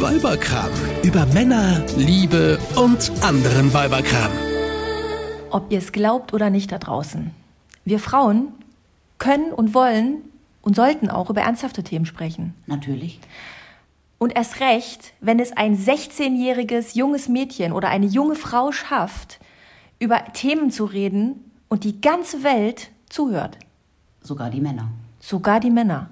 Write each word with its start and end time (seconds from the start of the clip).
Weiberkram. 0.00 0.70
Über 1.02 1.24
Männer, 1.26 1.82
Liebe 1.96 2.58
und 2.76 3.10
anderen 3.22 3.72
Weiberkram. 3.72 4.30
Ob 5.50 5.72
ihr 5.72 5.78
es 5.78 5.90
glaubt 5.90 6.34
oder 6.34 6.50
nicht 6.50 6.70
da 6.70 6.78
draußen. 6.78 7.30
Wir 7.84 7.98
Frauen 7.98 8.48
können 9.16 9.52
und 9.52 9.72
wollen 9.72 10.18
und 10.60 10.76
sollten 10.76 11.08
auch 11.08 11.30
über 11.30 11.40
ernsthafte 11.40 11.82
Themen 11.82 12.04
sprechen. 12.04 12.54
Natürlich. 12.66 13.20
Und 14.18 14.36
erst 14.36 14.60
recht, 14.60 15.14
wenn 15.20 15.40
es 15.40 15.56
ein 15.56 15.78
16-jähriges 15.78 16.94
junges 16.94 17.28
Mädchen 17.28 17.72
oder 17.72 17.88
eine 17.88 18.06
junge 18.06 18.34
Frau 18.34 18.72
schafft, 18.72 19.38
über 19.98 20.22
Themen 20.34 20.70
zu 20.70 20.84
reden 20.84 21.50
und 21.68 21.84
die 21.84 22.02
ganze 22.02 22.42
Welt 22.42 22.90
zuhört. 23.08 23.56
Sogar 24.20 24.50
die 24.50 24.60
Männer. 24.60 24.90
Sogar 25.20 25.58
die 25.58 25.70
Männer. 25.70 26.10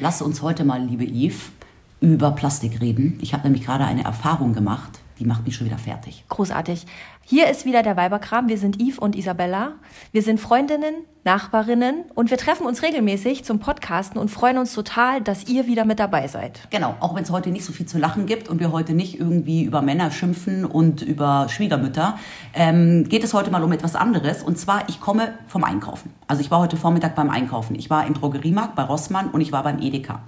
Lass 0.00 0.20
uns 0.20 0.42
heute 0.42 0.64
mal, 0.64 0.82
liebe 0.82 1.04
Yves, 1.04 1.52
über 2.00 2.32
Plastik 2.32 2.80
reden. 2.80 3.18
Ich 3.20 3.32
habe 3.34 3.44
nämlich 3.44 3.64
gerade 3.64 3.84
eine 3.84 4.04
Erfahrung 4.04 4.52
gemacht, 4.54 5.00
die 5.18 5.26
macht 5.26 5.44
mich 5.44 5.54
schon 5.54 5.66
wieder 5.66 5.78
fertig. 5.78 6.24
Großartig. 6.30 6.86
Hier 7.22 7.48
ist 7.48 7.66
wieder 7.66 7.82
der 7.82 7.96
Weiberkram. 7.96 8.48
Wir 8.48 8.56
sind 8.56 8.80
Yves 8.80 8.98
und 8.98 9.14
Isabella. 9.14 9.74
Wir 10.12 10.22
sind 10.22 10.40
Freundinnen, 10.40 10.94
Nachbarinnen 11.24 12.06
und 12.14 12.30
wir 12.30 12.38
treffen 12.38 12.66
uns 12.66 12.82
regelmäßig 12.82 13.44
zum 13.44 13.58
Podcasten 13.58 14.18
und 14.18 14.30
freuen 14.30 14.56
uns 14.56 14.72
total, 14.72 15.20
dass 15.20 15.46
ihr 15.46 15.66
wieder 15.66 15.84
mit 15.84 15.98
dabei 15.98 16.26
seid. 16.26 16.66
Genau, 16.70 16.96
auch 17.00 17.14
wenn 17.14 17.22
es 17.22 17.30
heute 17.30 17.50
nicht 17.50 17.66
so 17.66 17.72
viel 17.72 17.84
zu 17.84 17.98
lachen 17.98 18.24
gibt 18.24 18.48
und 18.48 18.60
wir 18.60 18.72
heute 18.72 18.94
nicht 18.94 19.20
irgendwie 19.20 19.62
über 19.62 19.82
Männer 19.82 20.10
schimpfen 20.10 20.64
und 20.64 21.02
über 21.02 21.48
Schwiegermütter, 21.50 22.18
ähm, 22.54 23.04
geht 23.06 23.22
es 23.22 23.34
heute 23.34 23.50
mal 23.50 23.62
um 23.62 23.72
etwas 23.72 23.94
anderes. 23.94 24.42
Und 24.42 24.58
zwar, 24.58 24.88
ich 24.88 25.00
komme 25.00 25.34
vom 25.46 25.64
Einkaufen. 25.64 26.10
Also 26.26 26.40
ich 26.40 26.50
war 26.50 26.60
heute 26.60 26.78
Vormittag 26.78 27.14
beim 27.14 27.28
Einkaufen. 27.28 27.76
Ich 27.76 27.90
war 27.90 28.06
im 28.06 28.14
Drogeriemarkt 28.14 28.74
bei 28.74 28.82
Rossmann 28.84 29.28
und 29.28 29.42
ich 29.42 29.52
war 29.52 29.62
beim 29.62 29.80
Edeka 29.80 30.22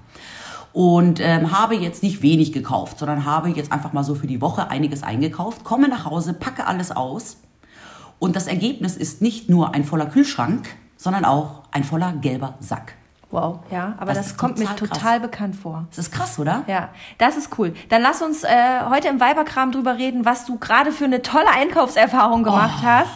und 0.72 1.20
ähm, 1.20 1.52
habe 1.58 1.74
jetzt 1.74 2.02
nicht 2.02 2.22
wenig 2.22 2.52
gekauft, 2.52 2.98
sondern 2.98 3.24
habe 3.24 3.48
jetzt 3.50 3.72
einfach 3.72 3.92
mal 3.92 4.04
so 4.04 4.14
für 4.14 4.26
die 4.26 4.40
Woche 4.40 4.70
einiges 4.70 5.02
eingekauft, 5.02 5.64
komme 5.64 5.88
nach 5.88 6.04
Hause, 6.06 6.32
packe 6.34 6.66
alles 6.66 6.90
aus 6.90 7.36
und 8.18 8.36
das 8.36 8.46
Ergebnis 8.46 8.96
ist 8.96 9.20
nicht 9.22 9.48
nur 9.50 9.74
ein 9.74 9.84
voller 9.84 10.06
Kühlschrank, 10.06 10.68
sondern 10.96 11.24
auch 11.24 11.62
ein 11.72 11.84
voller 11.84 12.12
gelber 12.12 12.54
Sack. 12.60 12.94
Wow, 13.30 13.60
ja, 13.70 13.94
aber 13.98 14.12
das, 14.12 14.28
Das 14.28 14.36
kommt 14.36 14.58
mir 14.58 14.66
total 14.76 14.88
total 14.88 15.20
bekannt 15.20 15.56
vor. 15.56 15.86
Das 15.88 15.98
ist 15.98 16.12
krass, 16.12 16.38
oder? 16.38 16.64
Ja, 16.66 16.90
das 17.16 17.38
ist 17.38 17.58
cool. 17.58 17.72
Dann 17.88 18.02
lass 18.02 18.20
uns 18.20 18.44
äh, 18.44 18.48
heute 18.90 19.08
im 19.08 19.20
Weiberkram 19.20 19.72
drüber 19.72 19.96
reden, 19.96 20.26
was 20.26 20.44
du 20.44 20.58
gerade 20.58 20.92
für 20.92 21.06
eine 21.06 21.22
tolle 21.22 21.48
Einkaufserfahrung 21.50 22.42
gemacht 22.44 22.80
Oh. 22.82 22.86
hast. 22.86 23.10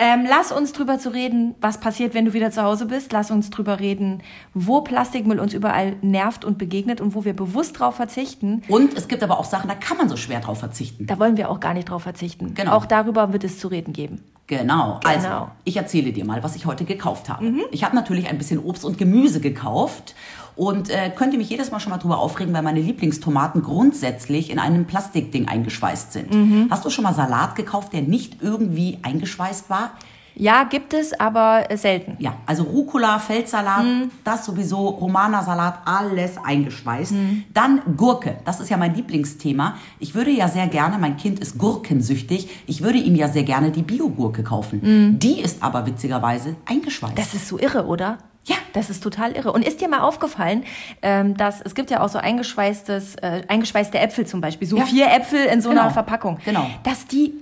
Ähm, 0.00 0.26
lass 0.28 0.52
uns 0.52 0.72
drüber 0.72 0.98
zu 0.98 1.12
reden, 1.12 1.56
was 1.60 1.80
passiert, 1.80 2.14
wenn 2.14 2.24
du 2.24 2.32
wieder 2.32 2.52
zu 2.52 2.62
Hause 2.62 2.86
bist. 2.86 3.12
Lass 3.12 3.32
uns 3.32 3.50
drüber 3.50 3.80
reden, 3.80 4.22
wo 4.54 4.80
Plastikmüll 4.80 5.40
uns 5.40 5.54
überall 5.54 5.96
nervt 6.02 6.44
und 6.44 6.56
begegnet 6.56 7.00
und 7.00 7.16
wo 7.16 7.24
wir 7.24 7.34
bewusst 7.34 7.80
drauf 7.80 7.96
verzichten. 7.96 8.62
Und 8.68 8.96
es 8.96 9.08
gibt 9.08 9.24
aber 9.24 9.40
auch 9.40 9.44
Sachen, 9.44 9.68
da 9.68 9.74
kann 9.74 9.96
man 9.96 10.08
so 10.08 10.16
schwer 10.16 10.38
drauf 10.38 10.60
verzichten. 10.60 11.06
Da 11.06 11.18
wollen 11.18 11.36
wir 11.36 11.50
auch 11.50 11.58
gar 11.58 11.74
nicht 11.74 11.90
drauf 11.90 12.04
verzichten. 12.04 12.54
Genau. 12.54 12.72
Auch 12.72 12.86
darüber 12.86 13.32
wird 13.32 13.42
es 13.42 13.58
zu 13.58 13.66
reden 13.66 13.92
geben. 13.92 14.22
Genau. 14.48 14.98
Also, 15.04 15.28
Genau. 15.28 15.50
ich 15.64 15.76
erzähle 15.76 16.10
dir 16.12 16.24
mal, 16.24 16.42
was 16.42 16.56
ich 16.56 16.66
heute 16.66 16.84
gekauft 16.84 17.28
habe. 17.28 17.52
Ich 17.70 17.84
habe 17.84 17.94
natürlich 17.94 18.28
ein 18.28 18.38
bisschen 18.38 18.58
Obst 18.58 18.84
und 18.84 18.98
Gemüse 18.98 19.40
gekauft 19.40 20.14
und 20.56 20.90
äh, 20.90 21.10
könnte 21.14 21.36
mich 21.36 21.48
jedes 21.50 21.70
Mal 21.70 21.78
schon 21.80 21.90
mal 21.90 21.98
drüber 21.98 22.18
aufregen, 22.18 22.52
weil 22.54 22.62
meine 22.62 22.80
Lieblingstomaten 22.80 23.62
grundsätzlich 23.62 24.50
in 24.50 24.58
einem 24.58 24.86
Plastikding 24.86 25.46
eingeschweißt 25.48 26.12
sind. 26.12 26.68
Hast 26.70 26.84
du 26.84 26.90
schon 26.90 27.04
mal 27.04 27.14
Salat 27.14 27.54
gekauft, 27.54 27.92
der 27.92 28.02
nicht 28.02 28.38
irgendwie 28.42 28.98
eingeschweißt 29.02 29.70
war? 29.70 29.92
Ja, 30.40 30.62
gibt 30.64 30.94
es, 30.94 31.18
aber 31.18 31.68
äh, 31.70 31.76
selten. 31.76 32.16
Ja, 32.20 32.34
also 32.46 32.62
Rucola, 32.62 33.18
Feldsalat, 33.18 33.84
das 34.24 34.44
sowieso, 34.46 34.88
Romana-Salat, 34.88 35.80
alles 35.84 36.38
eingeschweißt. 36.42 37.12
Dann 37.52 37.82
Gurke, 37.96 38.36
das 38.44 38.60
ist 38.60 38.68
ja 38.70 38.76
mein 38.76 38.94
Lieblingsthema. 38.94 39.76
Ich 39.98 40.14
würde 40.14 40.30
ja 40.30 40.46
sehr 40.48 40.68
gerne, 40.68 40.96
mein 40.98 41.16
Kind 41.16 41.40
ist 41.40 41.58
gurkensüchtig, 41.58 42.48
ich 42.66 42.82
würde 42.82 42.98
ihm 42.98 43.16
ja 43.16 43.28
sehr 43.28 43.42
gerne 43.42 43.70
die 43.72 43.82
Biogurke 43.82 44.42
kaufen. 44.44 45.18
Die 45.18 45.40
ist 45.40 45.62
aber 45.62 45.84
witzigerweise 45.86 46.54
eingeschweißt. 46.66 47.18
Das 47.18 47.34
ist 47.34 47.48
so 47.48 47.58
irre, 47.58 47.86
oder? 47.86 48.18
Ja. 48.44 48.56
Das 48.72 48.90
ist 48.90 49.02
total 49.02 49.32
irre. 49.32 49.52
Und 49.52 49.66
ist 49.66 49.80
dir 49.80 49.88
mal 49.88 50.00
aufgefallen, 50.00 50.62
ähm, 51.02 51.36
dass 51.36 51.60
es 51.60 51.74
gibt 51.74 51.90
ja 51.90 52.00
auch 52.00 52.08
so 52.08 52.18
eingeschweißtes, 52.18 53.16
äh, 53.16 53.42
eingeschweißte 53.48 53.98
Äpfel 53.98 54.26
zum 54.26 54.40
Beispiel, 54.40 54.68
so 54.68 54.76
Ja. 54.76 54.84
vier 54.84 55.10
Äpfel 55.12 55.44
in 55.46 55.60
so 55.60 55.70
einer 55.70 55.80
Genau. 55.82 55.92
Verpackung, 55.92 56.38
Genau. 56.44 56.66
dass 56.84 57.06
die 57.06 57.34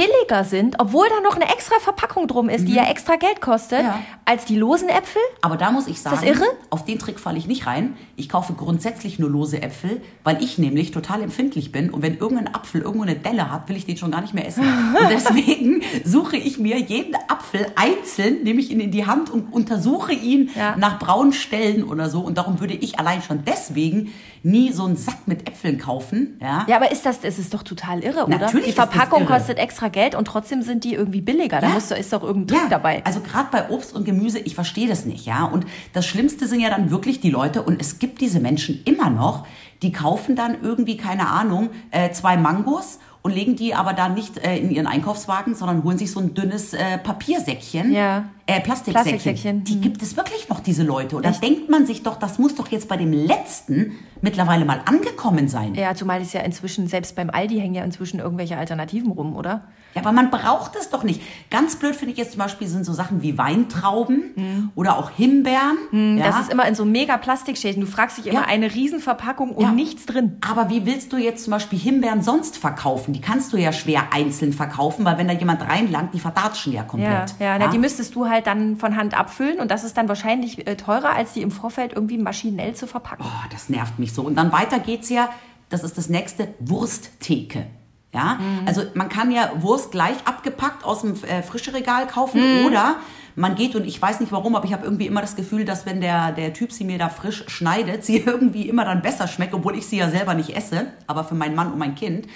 billiger 0.00 0.44
sind, 0.44 0.76
obwohl 0.78 1.06
da 1.08 1.20
noch 1.20 1.34
eine 1.36 1.52
extra 1.52 1.78
Verpackung 1.80 2.28
drum 2.28 2.48
ist, 2.48 2.68
die 2.68 2.74
ja 2.74 2.84
extra 2.88 3.16
Geld 3.16 3.40
kostet, 3.40 3.80
Mhm. 3.80 3.86
Ja. 3.86 4.00
als 4.24 4.44
die 4.44 4.56
losen 4.56 4.88
Äpfel. 4.88 5.22
Aber 5.42 5.56
da 5.56 5.70
muss 5.70 5.86
ich 5.88 6.00
sagen, 6.00 6.16
das 6.20 6.24
irre? 6.24 6.44
auf 6.70 6.84
den 6.84 6.98
Trick 6.98 7.18
falle 7.18 7.38
ich 7.38 7.46
nicht 7.46 7.66
rein. 7.66 7.96
Ich 8.16 8.28
kaufe 8.28 8.52
grundsätzlich 8.52 9.18
nur 9.18 9.30
lose 9.30 9.60
Äpfel, 9.62 10.00
weil 10.24 10.42
ich 10.42 10.58
nämlich 10.58 10.90
total 10.92 11.22
empfindlich 11.22 11.72
bin. 11.72 11.90
Und 11.90 12.02
wenn 12.02 12.18
irgendein 12.18 12.54
Apfel 12.54 12.82
irgendwo 12.82 13.02
eine 13.04 13.16
Delle 13.16 13.50
hat, 13.50 13.68
will 13.68 13.76
ich 13.76 13.86
den 13.86 13.96
schon 13.96 14.10
gar 14.10 14.20
nicht 14.20 14.34
mehr 14.34 14.46
essen. 14.46 14.62
Und 15.00 15.10
deswegen 15.10 15.82
suche 16.04 16.36
ich 16.36 16.58
mir 16.58 16.78
jeden 16.78 17.14
Apfel 17.28 17.37
einzeln, 17.76 18.42
nehme 18.42 18.60
ich 18.60 18.70
ihn 18.70 18.80
in 18.80 18.90
die 18.90 19.06
Hand 19.06 19.30
und 19.30 19.52
untersuche 19.52 20.12
ihn 20.12 20.50
Ja. 20.54 20.76
nach 20.76 20.98
braunen 20.98 21.32
Stellen 21.32 21.84
oder 21.84 22.08
so. 22.10 22.20
Und 22.20 22.38
darum 22.38 22.60
würde 22.60 22.74
ich 22.74 22.98
allein 22.98 23.22
schon 23.22 23.44
deswegen 23.44 24.12
nie 24.42 24.72
so 24.72 24.84
einen 24.84 24.96
Sack 24.96 25.26
mit 25.26 25.48
Äpfeln 25.48 25.78
kaufen. 25.78 26.38
Ja. 26.40 26.64
Ja, 26.68 26.76
aber 26.76 26.92
ist 26.92 27.04
das, 27.04 27.18
es 27.22 27.38
ist 27.38 27.52
doch 27.54 27.62
total 27.62 28.04
irre, 28.04 28.24
oder? 28.26 28.38
Natürlich 28.38 28.64
die 28.66 28.70
ist 28.70 28.78
das 28.78 28.88
Verpackung 28.88 29.26
kostet 29.26 29.58
extra 29.58 29.88
Geld 29.88 30.14
und 30.14 30.26
trotzdem 30.26 30.62
sind 30.62 30.84
die 30.84 30.94
irgendwie 30.94 31.20
billiger. 31.20 31.60
Da 31.60 31.68
Ja. 31.68 31.74
musst 31.74 31.90
du, 31.90 31.94
ist 31.96 32.12
doch 32.12 32.22
irgendein 32.22 32.56
Trick 32.58 32.62
Ja, 32.64 32.68
dabei. 32.78 33.02
Also 33.04 33.20
gerade 33.20 33.48
bei 33.50 33.68
Obst 33.70 33.94
und 33.94 34.04
Gemüse, 34.04 34.38
ich 34.38 34.54
verstehe 34.54 34.86
das 34.88 35.04
nicht, 35.06 35.26
ja. 35.26 35.44
Und 35.44 35.66
das 35.92 36.06
Schlimmste 36.06 36.46
sind 36.46 36.60
ja 36.60 36.70
dann 36.70 36.90
wirklich 36.90 37.20
die 37.20 37.30
Leute, 37.30 37.62
und 37.62 37.80
es 37.80 37.98
gibt 37.98 38.20
diese 38.20 38.38
Menschen 38.40 38.80
immer 38.84 39.10
noch, 39.10 39.46
die 39.82 39.92
kaufen 39.92 40.34
dann 40.36 40.56
irgendwie, 40.62 40.96
keine 40.96 41.28
Ahnung, 41.28 41.70
äh, 41.90 42.10
zwei 42.12 42.36
Mangos 42.36 42.98
und 43.22 43.32
legen 43.34 43.56
die 43.56 43.74
aber 43.74 43.92
dann 43.92 44.14
nicht 44.14 44.38
äh, 44.38 44.56
in 44.56 44.70
ihren 44.70 44.86
Einkaufswagen, 44.86 45.54
sondern 45.54 45.84
holen 45.84 45.98
sich 45.98 46.10
so 46.10 46.20
ein 46.20 46.34
dünnes 46.34 46.74
äh, 46.74 46.98
Papiersäckchen. 46.98 47.92
Ja. 47.92 48.24
Äh, 48.50 48.60
Plastiksäckchen. 48.60 49.12
Plastiksäckchen, 49.12 49.64
Die 49.64 49.74
hm. 49.74 49.80
gibt 49.82 50.02
es 50.02 50.16
wirklich 50.16 50.48
noch, 50.48 50.60
diese 50.60 50.82
Leute. 50.82 51.16
Und 51.16 51.24
da 51.26 51.30
denkt 51.32 51.68
man 51.68 51.84
sich 51.86 52.02
doch, 52.02 52.16
das 52.16 52.38
muss 52.38 52.54
doch 52.54 52.68
jetzt 52.68 52.88
bei 52.88 52.96
dem 52.96 53.12
letzten 53.12 53.92
mittlerweile 54.22 54.64
mal 54.64 54.80
angekommen 54.86 55.48
sein. 55.48 55.74
ja, 55.74 55.94
zumal 55.94 56.20
es 56.22 56.32
ja 56.32 56.40
inzwischen, 56.40 56.88
selbst 56.88 57.14
beim 57.14 57.30
Aldi 57.30 57.60
hängen 57.60 57.74
ja 57.74 57.84
inzwischen 57.84 58.18
irgendwelche 58.20 58.56
Alternativen 58.56 59.12
rum, 59.12 59.36
oder? 59.36 59.64
Ja, 59.94 60.00
aber 60.02 60.12
man 60.12 60.30
braucht 60.30 60.76
es 60.76 60.90
doch 60.90 61.04
nicht. 61.04 61.20
Ganz 61.50 61.76
blöd 61.76 61.94
finde 61.94 62.12
ich 62.12 62.18
jetzt 62.18 62.32
zum 62.32 62.40
Beispiel 62.40 62.66
sind 62.68 62.84
so 62.84 62.92
Sachen 62.92 63.22
wie 63.22 63.38
Weintrauben 63.38 64.70
oder 64.74 64.98
auch 64.98 65.10
Himbeeren. 65.10 65.76
ja. 65.92 65.98
Hm. 65.98 66.18
Das 66.18 66.40
ist 66.40 66.52
immer 66.52 66.66
in 66.66 66.74
so 66.74 66.84
mega 66.84 67.16
Plastikschälchen. 67.16 67.80
Du 67.82 67.86
fragst 67.86 68.18
dich 68.18 68.26
immer 68.26 68.40
Ja. 68.40 68.46
eine 68.48 68.74
Riesenverpackung 68.74 69.50
und 69.52 69.62
Ja. 69.64 69.72
nichts 69.72 70.06
drin. 70.06 70.36
Aber 70.48 70.68
wie 70.70 70.84
willst 70.86 71.12
du 71.12 71.16
jetzt 71.16 71.44
zum 71.44 71.52
Beispiel 71.52 71.78
Himbeeren 71.78 72.22
sonst 72.22 72.56
verkaufen? 72.58 73.12
Die 73.12 73.20
kannst 73.20 73.52
du 73.52 73.56
ja 73.56 73.72
schwer 73.72 74.12
einzeln 74.12 74.52
verkaufen, 74.52 75.04
weil 75.04 75.16
wenn 75.18 75.28
da 75.28 75.34
jemand 75.34 75.62
reinlangt, 75.68 76.12
die 76.14 76.20
verdatschen 76.20 76.72
ja 76.72 76.78
Ja, 76.80 76.84
komplett. 76.84 77.34
ja, 77.40 77.58
Na, 77.58 77.68
die 77.68 77.78
müsstest 77.78 78.14
du 78.14 78.26
halt 78.28 78.37
dann 78.46 78.76
von 78.76 78.96
Hand 78.96 79.18
abfüllen 79.18 79.58
und 79.58 79.70
das 79.70 79.84
ist 79.84 79.96
dann 79.96 80.08
wahrscheinlich 80.08 80.66
äh, 80.66 80.76
teurer, 80.76 81.10
als 81.10 81.32
die 81.32 81.42
im 81.42 81.50
Vorfeld 81.50 81.92
irgendwie 81.92 82.18
maschinell 82.18 82.74
zu 82.74 82.86
verpacken. 82.86 83.24
Oh, 83.26 83.48
das 83.50 83.68
nervt 83.68 83.98
mich 83.98 84.12
so. 84.12 84.22
Und 84.22 84.36
dann 84.36 84.52
weiter 84.52 84.78
geht's 84.78 85.08
ja, 85.08 85.30
das 85.68 85.84
ist 85.84 85.98
das 85.98 86.08
nächste, 86.08 86.54
Wursttheke. 86.60 87.66
Ja, 88.14 88.40
also 88.64 88.84
man 88.94 89.10
kann 89.10 89.30
ja 89.30 89.52
Wurst 89.60 89.90
gleich 89.90 90.16
abgepackt 90.24 90.82
aus 90.82 91.02
dem 91.02 91.12
äh, 91.24 91.42
Frischeregal 91.42 92.06
kaufen 92.06 92.40
oder 92.66 92.96
man 93.36 93.54
geht 93.54 93.76
und 93.76 93.86
ich 93.86 94.00
weiß 94.00 94.20
nicht 94.20 94.32
warum, 94.32 94.56
aber 94.56 94.64
ich 94.64 94.72
habe 94.72 94.84
irgendwie 94.84 95.06
immer 95.06 95.20
das 95.20 95.36
Gefühl, 95.36 95.66
dass 95.66 95.84
wenn 95.84 96.00
der, 96.00 96.32
der 96.32 96.54
Typ 96.54 96.72
sie 96.72 96.84
mir 96.84 96.96
da 96.96 97.10
frisch 97.10 97.44
schneidet, 97.48 98.04
sie 98.06 98.18
irgendwie 98.18 98.68
immer 98.68 98.86
dann 98.86 99.02
besser 99.02 99.28
schmeckt, 99.28 99.52
obwohl 99.52 99.76
ich 99.76 99.86
sie 99.86 99.98
ja 99.98 100.08
selber 100.08 100.32
nicht 100.32 100.56
esse, 100.56 100.86
aber 101.06 101.24
für 101.24 101.34
meinen 101.34 101.54
Mann 101.54 101.70
und 101.70 101.78
mein 101.78 101.94
Kind. 101.94 102.26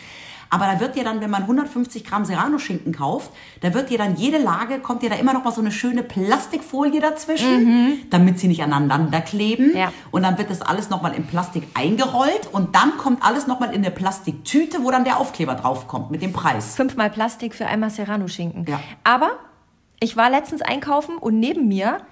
Aber 0.52 0.66
da 0.66 0.80
wird 0.80 0.96
dir 0.96 1.02
dann, 1.02 1.22
wenn 1.22 1.30
man 1.30 1.44
150 1.44 2.04
Gramm 2.04 2.26
Serrano-Schinken 2.26 2.92
kauft, 2.92 3.30
da 3.62 3.72
wird 3.72 3.88
dir 3.88 3.96
dann 3.96 4.16
jede 4.16 4.36
Lage, 4.36 4.80
kommt 4.80 5.02
dir 5.02 5.08
da 5.08 5.16
immer 5.16 5.32
noch 5.32 5.44
mal 5.44 5.50
so 5.50 5.62
eine 5.62 5.72
schöne 5.72 6.02
Plastikfolie 6.02 7.00
dazwischen, 7.00 8.02
damit 8.10 8.38
sie 8.38 8.48
nicht 8.48 8.62
aneinander 8.62 9.22
kleben. 9.22 9.74
Ja. 9.74 9.91
Und 10.10 10.24
dann 10.24 10.36
wird 10.36 10.50
das 10.50 10.60
alles 10.60 10.91
nochmal 10.91 11.14
in 11.14 11.26
Plastik 11.26 11.62
eingerollt 11.72 12.50
und 12.52 12.74
dann 12.76 12.98
kommt 12.98 13.24
alles 13.24 13.47
nochmal 13.47 13.71
in 13.71 13.77
eine 13.77 13.91
Plastiktüte, 13.91 14.84
wo 14.84 14.91
dann 14.91 15.04
der 15.04 15.16
Aufkleber 15.18 15.54
draufkommt 15.54 16.10
mit 16.10 16.21
dem 16.21 16.34
Preis. 16.34 16.74
Fünfmal 16.77 17.09
Plastik 17.09 17.54
für 17.54 17.65
einmal 17.65 17.88
Serrano-Schinken. 17.88 18.66
Ja. 18.68 18.78
Aber 19.04 19.30
ich 20.00 20.18
war 20.18 20.28
letztens 20.28 20.60
einkaufen 20.60 21.16
und 21.16 21.41
neben 21.41 21.66
mir 21.66 22.03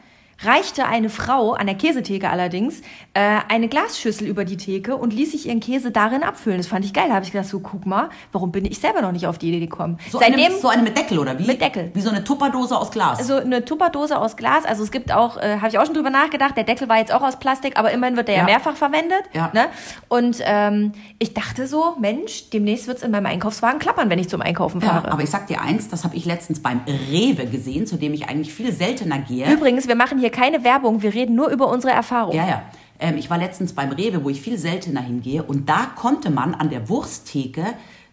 reichte 0.42 0.86
eine 0.86 1.10
Frau, 1.10 1.52
an 1.52 1.66
der 1.66 1.76
Käsetheke 1.76 2.30
allerdings, 2.30 2.80
äh, 3.14 3.38
eine 3.48 3.68
Glasschüssel 3.68 4.26
über 4.26 4.44
die 4.44 4.56
Theke 4.56 4.96
und 4.96 5.12
ließ 5.12 5.32
sich 5.32 5.46
ihren 5.46 5.60
Käse 5.60 5.90
darin 5.90 6.22
abfüllen. 6.22 6.58
Das 6.58 6.66
fand 6.66 6.84
ich 6.84 6.92
geil. 6.92 7.06
Da 7.08 7.14
habe 7.14 7.24
ich 7.24 7.32
gedacht, 7.32 7.48
so 7.48 7.60
guck 7.60 7.84
mal, 7.86 8.08
warum 8.32 8.50
bin 8.52 8.64
ich 8.64 8.78
selber 8.78 9.02
noch 9.02 9.12
nicht 9.12 9.26
auf 9.26 9.38
die 9.38 9.48
Idee 9.48 9.60
gekommen? 9.60 9.98
So, 10.10 10.18
Seitdem 10.18 10.46
eine, 10.46 10.54
so 10.56 10.68
eine 10.68 10.82
mit 10.82 10.96
Deckel 10.96 11.18
oder 11.18 11.38
wie? 11.38 11.46
Mit 11.46 11.60
Deckel. 11.60 11.90
Wie 11.94 12.00
so 12.00 12.10
eine 12.10 12.24
Tupperdose 12.24 12.76
aus 12.76 12.90
Glas. 12.90 13.26
so 13.26 13.34
eine 13.36 13.64
Tupperdose 13.64 14.16
aus 14.18 14.36
Glas. 14.36 14.64
Also 14.64 14.82
es 14.82 14.90
gibt 14.90 15.12
auch, 15.12 15.36
äh, 15.36 15.56
habe 15.58 15.68
ich 15.68 15.78
auch 15.78 15.84
schon 15.84 15.94
drüber 15.94 16.10
nachgedacht, 16.10 16.56
der 16.56 16.64
Deckel 16.64 16.88
war 16.88 16.98
jetzt 16.98 17.12
auch 17.12 17.22
aus 17.22 17.38
Plastik, 17.38 17.78
aber 17.78 17.90
immerhin 17.90 18.16
wird 18.16 18.28
der 18.28 18.36
ja, 18.36 18.40
Ja. 18.40 18.46
mehrfach 18.46 18.76
verwendet. 18.76 19.22
Ja. 19.34 19.50
Ne? 19.52 19.66
Und 20.08 20.38
ähm, 20.44 20.92
ich 21.18 21.34
dachte 21.34 21.66
so, 21.66 21.96
Mensch, 22.00 22.48
demnächst 22.50 22.86
wird's 22.86 23.02
in 23.02 23.10
meinem 23.10 23.26
Einkaufswagen 23.26 23.78
klappern, 23.78 24.08
wenn 24.08 24.18
ich 24.18 24.28
zum 24.28 24.40
Einkaufen 24.40 24.80
ja, 24.80 24.88
fahre. 24.88 25.12
aber 25.12 25.22
ich 25.22 25.30
sag 25.30 25.46
dir 25.48 25.60
eins, 25.60 25.88
das 25.88 26.04
habe 26.04 26.16
ich 26.16 26.24
letztens 26.24 26.60
beim 26.62 26.80
Rewe 27.10 27.46
gesehen, 27.46 27.86
zu 27.86 27.96
dem 27.96 28.14
ich 28.14 28.28
eigentlich 28.28 28.54
viel 28.54 28.72
seltener 28.72 29.18
gehe. 29.18 29.52
Übrigens, 29.52 29.86
wir 29.88 29.94
machen 29.96 30.18
hier 30.18 30.29
keine 30.30 30.64
Werbung, 30.64 31.02
wir 31.02 31.12
reden 31.14 31.34
nur 31.34 31.48
über 31.48 31.68
unsere 31.68 31.92
Erfahrung. 31.92 32.34
Ja, 32.34 32.46
ja. 32.46 32.62
Ähm, 32.98 33.16
ich 33.16 33.30
war 33.30 33.38
letztens 33.38 33.72
beim 33.74 33.92
Rewe, 33.92 34.24
wo 34.24 34.30
ich 34.30 34.40
viel 34.40 34.58
seltener 34.58 35.00
hingehe, 35.00 35.42
und 35.42 35.68
da 35.68 35.86
konnte 35.96 36.30
man 36.30 36.54
an 36.54 36.70
der 36.70 36.88
Wursttheke 36.88 37.64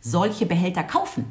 solche 0.02 0.46
Behälter 0.46 0.84
kaufen. 0.84 1.25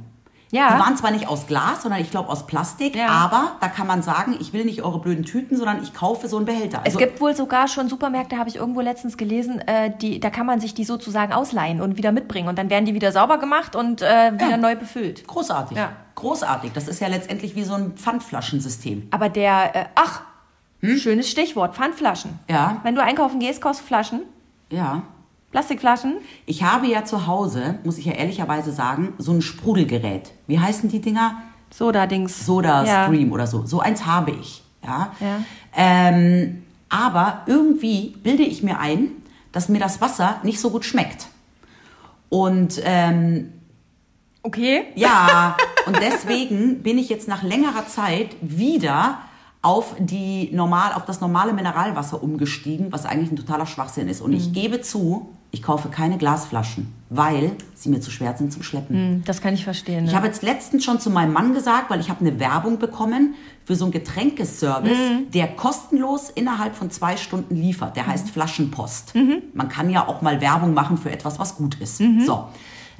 Ja. 0.53 0.75
Die 0.75 0.81
waren 0.81 0.97
zwar 0.97 1.11
nicht 1.11 1.27
aus 1.27 1.49
Glas, 1.49 1.83
sondern 1.83 2.01
ich 2.01 2.11
glaube 2.11 2.29
aus 2.29 2.47
Plastik, 2.47 2.95
Ja. 2.95 3.09
aber 3.09 3.57
da 3.61 3.67
kann 3.69 3.87
man 3.89 4.03
sagen, 4.03 4.37
ich 4.39 4.53
will 4.53 4.65
nicht 4.65 4.83
eure 4.83 5.01
blöden 5.01 5.25
Tüten, 5.25 5.57
sondern 5.57 5.83
ich 5.83 5.93
kaufe 5.93 6.29
so 6.29 6.37
einen 6.37 6.47
Behälter. 6.47 6.79
Es 6.85 6.95
Also- 6.95 6.99
gibt 7.01 7.21
wohl 7.21 7.35
sogar 7.35 7.67
schon 7.67 7.89
Supermärkte, 7.89 8.39
habe 8.39 8.49
ich 8.49 8.55
irgendwo 8.57 8.81
letztens 8.81 9.17
gelesen, 9.17 9.59
äh, 9.67 9.91
die, 10.01 10.21
da 10.21 10.31
kann 10.31 10.47
man 10.47 10.61
sich 10.61 10.73
die 10.73 10.85
sozusagen 10.85 11.33
ausleihen 11.33 11.81
und 11.81 11.97
wieder 11.97 12.13
mitbringen. 12.13 12.49
Und 12.49 12.59
dann 12.59 12.71
werden 12.71 12.85
die 12.85 12.95
wieder 12.95 13.11
sauber 13.11 13.39
gemacht 13.39 13.75
und 13.75 14.03
äh, 14.03 14.33
wieder 14.35 14.51
Ja. 14.51 14.57
neu 14.57 14.77
befüllt. 14.77 15.27
Großartig. 15.27 15.77
Ja. 15.77 15.91
Großartig. 16.15 16.73
Das 16.73 16.87
ist 16.87 17.01
ja 17.01 17.09
letztendlich 17.09 17.57
wie 17.57 17.65
so 17.65 17.75
ein 17.75 17.95
Pfandflaschensystem. 17.97 19.09
Aber 19.11 19.29
der, 19.29 19.75
äh, 19.75 19.85
ach, 19.97 20.23
schönes 20.83 21.29
Stichwort, 21.31 21.75
Pfandflaschen. 21.75 22.31
Hm? 22.47 22.55
Ja. 22.55 22.81
Wenn 22.83 22.95
du 22.95 23.03
einkaufen 23.03 23.41
gehst, 23.41 23.61
kaufst 23.61 23.83
du 23.83 23.87
Flaschen, 23.87 24.21
Ja. 24.71 25.03
Plastikflaschen. 25.53 26.17
Ich 26.45 26.63
habe 26.65 26.87
ja 26.87 27.05
zu 27.05 27.27
Hause, 27.27 27.79
muss 27.85 27.97
ich 27.99 28.05
ja 28.05 28.13
ehrlicherweise 28.13 28.73
sagen, 28.73 29.15
so 29.19 29.33
ein 29.33 29.41
Sprudelgerät. 29.43 30.33
Wie 30.47 30.59
heißen 30.59 30.89
die 30.91 31.01
Dinger? 31.01 31.41
Soda-Dings. 31.71 32.45
Soda 32.45 32.85
Ja. 32.85 33.05
Stream 33.07 33.33
oder 33.33 33.47
so. 33.47 33.65
So 33.65 33.81
eins 33.81 34.05
habe 34.05 34.33
ich. 34.33 34.63
Ja. 34.85 35.13
Ja. 35.21 35.39
Ähm, 35.75 36.63
aber 36.89 37.43
irgendwie 37.47 38.17
bilde 38.23 38.43
ich 38.43 38.63
mir 38.63 38.79
ein, 38.81 39.09
dass 39.53 39.69
mir 39.69 39.79
das 39.81 40.01
Wasser 40.01 40.41
nicht 40.43 40.61
so 40.61 40.71
gut 40.71 40.85
schmeckt. 40.85 41.29
Und 42.29 42.81
ähm, 42.85 43.53
Okay. 44.43 44.85
ja, 44.95 45.57
und 45.87 45.97
deswegen 46.01 46.83
bin 46.83 46.99
ich 46.99 47.09
jetzt 47.09 47.27
nach 47.29 47.43
längerer 47.43 47.87
Zeit 47.89 48.37
wieder 48.43 49.19
auf 49.67 49.97
die 49.99 50.51
normal, 50.53 50.93
auf 50.95 51.05
das 51.07 51.21
normale 51.21 51.53
Mineralwasser 51.53 52.23
umgestiegen, 52.23 52.93
was 52.93 53.05
eigentlich 53.05 53.33
ein 53.33 53.37
totaler 53.37 53.67
Schwachsinn 53.67 54.09
ist. 54.09 54.21
Und 54.21 54.31
Mhm. 54.31 54.37
ich 54.37 54.53
gebe 54.53 54.81
zu, 54.81 55.29
ich 55.51 55.61
kaufe 55.61 55.89
keine 55.89 56.19
Glasflaschen, 56.19 56.93
weil 57.11 57.53
sie 57.75 57.89
mir 57.89 58.01
zu 58.01 58.13
schwer 58.13 58.37
sind 58.37 58.53
zum 58.53 58.63
Schleppen. 58.63 58.95
Hm, 58.97 59.23
Das 59.25 59.41
kann 59.41 59.55
ich 59.55 59.65
verstehen. 59.65 60.05
Ne? 60.05 60.11
Ich 60.11 60.15
habe 60.17 60.29
jetzt 60.29 60.43
letztens 60.45 60.85
schon 60.85 61.01
zu 61.01 61.11
meinem 61.11 61.33
Mann 61.33 61.53
gesagt, 61.53 61.91
weil 61.91 61.99
ich 61.99 62.11
habe 62.11 62.21
eine 62.21 62.39
Werbung 62.39 62.79
bekommen 62.79 63.35
für 63.65 63.75
so 63.75 63.87
einen 63.87 63.93
Getränkeservice, 63.93 64.93
Mhm. 65.11 65.31
der 65.33 65.49
kostenlos 65.49 66.31
innerhalb 66.31 66.77
von 66.77 66.91
zwei 66.93 67.17
Stunden 67.17 67.57
liefert. 67.57 67.97
Der 67.97 68.05
Mhm. 68.05 68.09
heißt 68.09 68.31
Flaschenpost. 68.31 69.15
Man 69.53 69.69
kann 69.69 69.91
ja 69.91 70.07
auch 70.07 70.23
mal 70.23 70.41
Werbung 70.41 70.75
machen 70.75 70.97
für 70.97 71.11
etwas, 71.11 71.39
was 71.41 71.57
gut 71.57 71.75
ist. 71.81 72.01
Mhm. 72.01 72.21
So. 72.25 72.45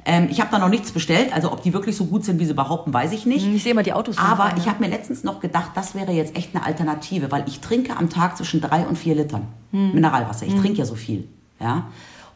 Ähm, 0.09 0.29
ich 0.31 0.39
habe 0.39 0.49
da 0.51 0.57
noch 0.57 0.69
nichts 0.69 0.91
bestellt, 0.93 1.33
also 1.33 1.51
ob 1.51 1.61
die 1.63 1.73
wirklich 1.73 1.97
so 1.97 2.05
gut 2.05 2.23
sind, 2.23 2.39
wie 2.39 2.45
sie 2.45 2.53
behaupten, 2.53 2.93
weiß 2.93 3.11
ich 3.11 3.25
nicht. 3.25 3.45
ich 3.45 3.61
sehe 3.61 3.73
immer 3.73 3.83
die 3.83 3.91
Autos 3.91 4.17
Aber 4.17 4.55
ich 4.57 4.67
habe 4.69 4.79
mir 4.81 4.89
letztens 4.89 5.25
noch 5.25 5.41
gedacht, 5.41 5.71
das 5.75 5.95
wäre 5.95 6.13
jetzt 6.13 6.35
echt 6.37 6.55
eine 6.55 6.65
Alternative, 6.65 7.29
weil 7.29 7.43
ich 7.45 7.59
trinke 7.59 7.97
am 7.97 8.09
Tag 8.09 8.37
zwischen 8.37 8.61
drei 8.61 8.87
und 8.87 8.97
vier 8.97 9.15
Litern 9.15 9.43
Hm. 9.71 9.93
Mineralwasser. 9.93 10.45
Ich 10.45 10.55
trinke 10.55 10.79
ja 10.79 10.85
so 10.85 10.95
viel. 10.95 11.27
Ja? 11.59 11.87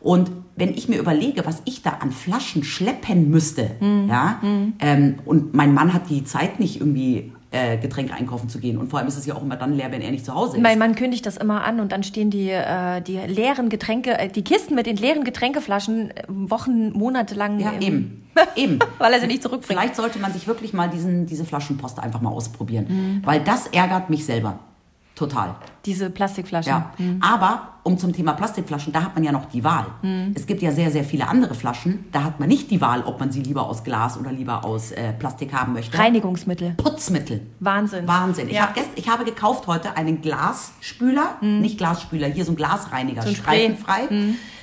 Und 0.02 0.32
wenn 0.58 0.72
ich 0.72 0.90
mir 0.90 1.00
überlege, 1.00 1.46
was 1.46 1.62
ich 1.64 1.82
da 1.82 1.92
an 2.02 2.12
Flaschen 2.12 2.64
schleppen 2.66 3.30
müsste, 3.30 3.72
Hm. 3.80 4.10
ja, 4.10 4.42
ähm, 4.80 5.20
und 5.24 5.54
mein 5.54 5.74
Mann 5.74 5.94
hat 5.94 6.10
die 6.10 6.26
Zeit 6.26 6.60
nicht 6.60 6.82
irgendwie 6.82 7.32
äh, 7.52 7.78
Getränke 7.78 8.14
einkaufen 8.14 8.50
zu 8.50 8.60
gehen. 8.60 8.78
Und 8.78 8.90
vor 8.90 9.00
allem 9.00 9.08
ist 9.08 9.18
es 9.18 9.26
ja 9.26 9.36
auch 9.36 9.42
immer 9.42 9.58
dann 9.58 9.74
leer, 9.74 9.92
wenn 9.92 10.02
er 10.02 10.12
nicht 10.12 10.26
zu 10.26 10.34
Hause 10.34 10.58
ist. 10.58 10.64
Mein 10.64 10.80
Mann 10.80 10.96
kündigt 10.96 11.26
das 11.26 11.38
immer 11.38 11.64
an 11.64 11.80
und 11.80 11.92
dann 11.92 12.04
stehen 12.04 12.30
die, 12.30 12.50
äh, 12.50 13.02
die 13.02 13.18
leeren 13.18 13.70
Getränke, 13.70 14.18
äh, 14.18 14.30
die 14.30 14.44
Kisten 14.44 14.74
mit 14.74 14.86
den 14.86 14.96
leeren 14.96 15.24
Getränkeflaschen 15.24 16.12
äh, 16.12 16.24
Wochen, 16.28 16.92
Monate 16.94 17.36
lang. 17.36 17.60
ja, 17.60 17.74
eben. 17.80 18.30
eben. 18.56 18.80
Weil 18.98 19.14
er 19.14 19.20
sie 19.20 19.28
nicht 19.28 19.44
zurückbringt. 19.44 19.80
Vielleicht 19.80 19.96
sollte 19.98 20.20
man 20.20 20.32
sich 20.32 20.48
wirklich 20.48 20.72
mal 20.72 20.90
diesen, 20.90 21.26
diese 21.26 21.44
Flaschenpost 21.44 22.00
einfach 22.00 22.22
mal 22.22 22.30
ausprobieren. 22.30 22.88
Hm. 22.88 23.22
Weil 23.26 23.42
das 23.42 23.68
ärgert 23.68 24.10
mich 24.10 24.26
selber. 24.26 24.60
Total. 25.22 25.54
Diese 25.86 26.10
Plastikflaschen. 26.10 26.72
Ja, 26.72 26.92
aber 27.22 27.74
um 27.84 27.98
zum 28.00 28.12
Thema 28.12 28.34
Plastikflaschen, 28.34 28.92
da 28.92 29.04
hat 29.04 29.14
man 29.14 29.24
ja 29.24 29.32
noch 29.32 29.46
die 29.46 29.64
Wahl. 29.64 29.86
Hm. 30.02 30.32
Es 30.34 30.48
gibt 30.48 30.64
ja 30.64 30.72
sehr, 30.72 30.90
sehr 30.90 31.04
viele 31.04 31.28
andere 31.28 31.54
Flaschen. 31.54 32.06
Da 32.12 32.24
hat 32.24 32.40
man 32.40 32.50
nicht 32.50 32.72
die 32.72 32.82
Wahl, 32.82 33.04
ob 33.04 33.20
man 33.20 33.32
sie 33.32 33.44
lieber 33.44 33.68
aus 33.68 33.84
Glas 33.84 34.18
oder 34.18 34.32
lieber 34.32 34.66
aus 34.66 34.92
äh, 34.92 35.14
Plastik 35.14 35.54
haben 35.54 35.74
möchte. 35.74 35.96
Reinigungsmittel. 35.96 36.72
Putzmittel. 36.72 37.42
Wahnsinn. 37.60 38.08
Wahnsinn. 38.08 38.48
Ich, 38.48 38.56
Ja. 38.56 38.64
hab 38.64 38.74
gest, 38.74 38.90
ich 38.96 39.10
habe 39.10 39.24
gekauft 39.26 39.68
heute 39.68 39.96
einen 39.96 40.22
Glasspüler, 40.22 41.36
nicht 41.42 41.78
Glasspüler, 41.78 42.28
hier 42.28 42.46
so 42.46 42.54
ein 42.54 42.56
Glasreiniger, 42.56 43.22
So 43.22 43.30
ein 43.30 43.36
streifenfrei. 43.36 44.10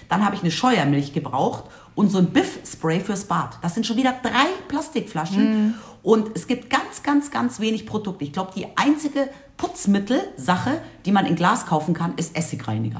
Dann 0.08 0.24
habe 0.24 0.34
ich 0.34 0.42
eine 0.42 0.50
Scheuermilch 0.50 1.12
gebraucht 1.12 1.64
und 1.94 2.10
so 2.10 2.18
ein 2.18 2.26
Biff-Spray 2.30 2.98
fürs 3.00 3.26
Bad. 3.26 3.58
Das 3.62 3.74
sind 3.74 3.86
schon 3.86 3.96
wieder 3.96 4.14
drei 4.22 4.46
Plastikflaschen. 4.66 5.74
Und 6.02 6.30
es 6.34 6.46
gibt 6.46 6.70
ganz, 6.70 7.02
ganz, 7.02 7.30
ganz 7.30 7.60
wenig 7.60 7.84
Produkte. 7.86 8.24
Ich 8.24 8.32
glaube, 8.32 8.52
die 8.56 8.66
einzige 8.76 9.28
Putzmittelsache, 9.58 10.80
die 11.04 11.12
man 11.12 11.26
in 11.26 11.36
Glas 11.36 11.66
kaufen 11.66 11.92
kann, 11.92 12.14
ist 12.16 12.34
Essigreiniger. 12.34 12.98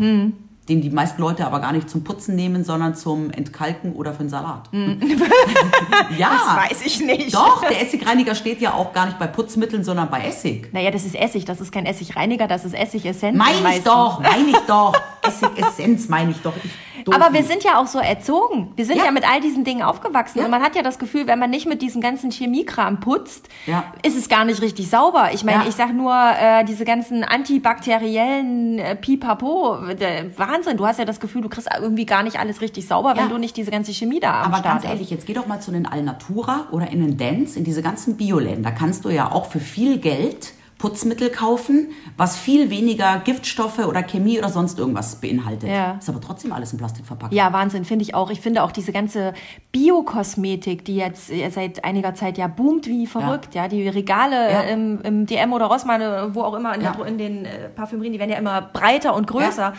Den 0.68 0.80
die 0.82 0.90
meisten 0.90 1.20
Leute 1.22 1.46
aber 1.46 1.60
gar 1.60 1.72
nicht 1.72 1.88
zum 1.88 2.04
Putzen 2.04 2.36
nehmen, 2.36 2.62
sondern 2.64 2.94
zum 2.94 3.30
Entkalken 3.30 3.94
oder 3.94 4.12
für 4.12 4.24
den 4.24 4.28
Salat. 4.28 4.68
ja. 6.18 6.30
Das 6.30 6.70
weiß 6.70 6.86
ich 6.86 7.00
nicht. 7.00 7.34
Doch, 7.34 7.62
der 7.62 7.82
Essigreiniger 7.82 8.34
steht 8.34 8.60
ja 8.60 8.74
auch 8.74 8.92
gar 8.92 9.06
nicht 9.06 9.18
bei 9.18 9.26
Putzmitteln, 9.26 9.84
sondern 9.84 10.10
bei 10.10 10.20
Essig. 10.26 10.72
Naja, 10.72 10.90
das 10.90 11.04
ist 11.04 11.14
Essig, 11.14 11.44
das 11.44 11.60
ist 11.60 11.72
kein 11.72 11.86
Essigreiniger, 11.86 12.46
das 12.46 12.64
ist 12.64 12.74
Essigessenz. 12.74 13.36
Meine 13.36 13.76
ich 13.76 13.82
doch, 13.82 14.20
meine 14.20 14.50
ich 14.50 14.56
doch. 14.66 14.94
Essigessenz 15.22 16.08
meine 16.08 16.30
ich 16.30 16.38
doch. 16.42 16.52
Ich, 16.62 17.14
Aber 17.14 17.32
wir 17.32 17.42
sind 17.42 17.64
ja 17.64 17.78
auch 17.78 17.86
so 17.86 17.98
erzogen. 17.98 18.72
Wir 18.76 18.84
sind 18.84 18.96
ja, 18.98 19.06
Ja. 19.06 19.10
mit 19.10 19.28
all 19.30 19.40
diesen 19.40 19.64
Dingen 19.64 19.82
aufgewachsen. 19.82 20.38
Ja. 20.38 20.44
Und 20.46 20.50
man 20.50 20.62
hat 20.62 20.74
ja 20.76 20.82
das 20.82 20.98
Gefühl, 20.98 21.26
wenn 21.26 21.38
man 21.38 21.50
nicht 21.50 21.66
mit 21.66 21.82
diesem 21.82 22.00
ganzen 22.00 22.30
Chemiekram 22.30 23.00
putzt, 23.00 23.48
Ja. 23.66 23.84
ist 24.02 24.16
es 24.16 24.28
gar 24.28 24.44
nicht 24.44 24.60
richtig 24.62 24.88
sauber. 24.90 25.30
Ich 25.32 25.44
meine, 25.44 25.68
ich 25.68 25.74
sag 25.74 25.92
nur, 25.94 26.14
äh, 26.14 26.64
diese 26.64 26.84
ganzen 26.84 27.24
antibakteriellen 27.24 28.78
äh, 28.78 28.96
Pipapo, 28.96 29.76
der 29.98 30.36
Wahnsinn. 30.38 30.57
Du 30.76 30.86
hast 30.86 30.98
ja 30.98 31.04
das 31.04 31.20
Gefühl, 31.20 31.42
du 31.42 31.48
kriegst 31.48 31.68
irgendwie 31.80 32.04
gar 32.06 32.22
nicht 32.22 32.38
alles 32.38 32.60
richtig 32.60 32.86
sauber, 32.86 33.10
wenn 33.16 33.24
Ja. 33.24 33.28
du 33.28 33.38
nicht 33.38 33.56
diese 33.56 33.70
ganze 33.70 33.92
Chemie 33.92 34.20
da 34.20 34.42
am 34.42 34.52
Aber 34.52 34.62
ganz 34.62 34.84
ehrlich, 34.84 35.10
jetzt 35.10 35.26
geh 35.26 35.32
doch 35.34 35.46
mal 35.46 35.60
zu 35.60 35.70
den 35.70 35.86
Alnatura 35.86 36.66
oder 36.72 36.90
in 36.90 37.00
den 37.00 37.16
Dance, 37.16 37.58
in 37.58 37.64
diese 37.64 37.82
ganzen 37.82 38.16
Bioläden. 38.16 38.62
Da 38.62 38.70
kannst 38.70 39.04
du 39.04 39.10
ja 39.10 39.30
auch 39.30 39.46
für 39.46 39.60
viel 39.60 39.98
Geld 39.98 40.52
Putzmittel 40.78 41.30
kaufen, 41.30 41.88
was 42.16 42.36
viel 42.38 42.70
weniger 42.70 43.18
Giftstoffe 43.18 43.80
oder 43.80 44.02
Chemie 44.02 44.38
oder 44.38 44.48
sonst 44.48 44.78
irgendwas 44.78 45.16
beinhaltet. 45.16 45.68
Ja. 45.68 45.92
Ist 45.98 46.08
aber 46.08 46.20
trotzdem 46.20 46.52
alles 46.52 46.72
in 46.72 46.78
Plastik 46.78 47.04
verpackt. 47.04 47.32
Ja, 47.34 47.52
Wahnsinn, 47.52 47.84
finde 47.84 48.04
ich 48.04 48.14
auch. 48.14 48.30
Ich 48.30 48.40
finde 48.40 48.62
auch 48.62 48.70
diese 48.70 48.92
ganze 48.92 49.34
Biokosmetik, 49.72 50.84
die 50.84 50.96
jetzt 50.96 51.30
seit 51.50 51.84
einiger 51.84 52.14
Zeit 52.14 52.38
ja 52.38 52.46
boomt 52.46 52.86
wie 52.86 53.06
verrückt. 53.06 53.54
Ja, 53.54 53.66
die 53.68 53.88
Regale 53.88 54.52
Ja. 54.52 54.60
im, 54.62 55.00
im 55.02 55.26
DM 55.26 55.52
oder 55.52 55.66
Rossmann, 55.66 56.34
wo 56.34 56.42
auch 56.42 56.54
immer 56.54 56.74
in, 56.74 56.82
Ja. 56.82 56.92
der, 56.92 57.06
in 57.06 57.18
den 57.18 57.44
äh, 57.44 57.68
Parfümerien, 57.70 58.12
die 58.12 58.18
werden 58.18 58.30
ja 58.30 58.38
immer 58.38 58.62
breiter 58.62 59.14
und 59.16 59.26
größer. 59.26 59.72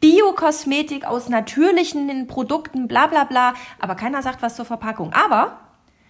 Biokosmetik 0.00 1.04
aus 1.06 1.28
natürlichen 1.28 2.26
Produkten, 2.26 2.88
bla 2.88 3.06
bla 3.06 3.24
bla. 3.24 3.54
Aber 3.80 3.94
keiner 3.94 4.22
sagt 4.22 4.40
was 4.42 4.56
zur 4.56 4.64
Verpackung. 4.64 5.12
Aber, 5.12 5.58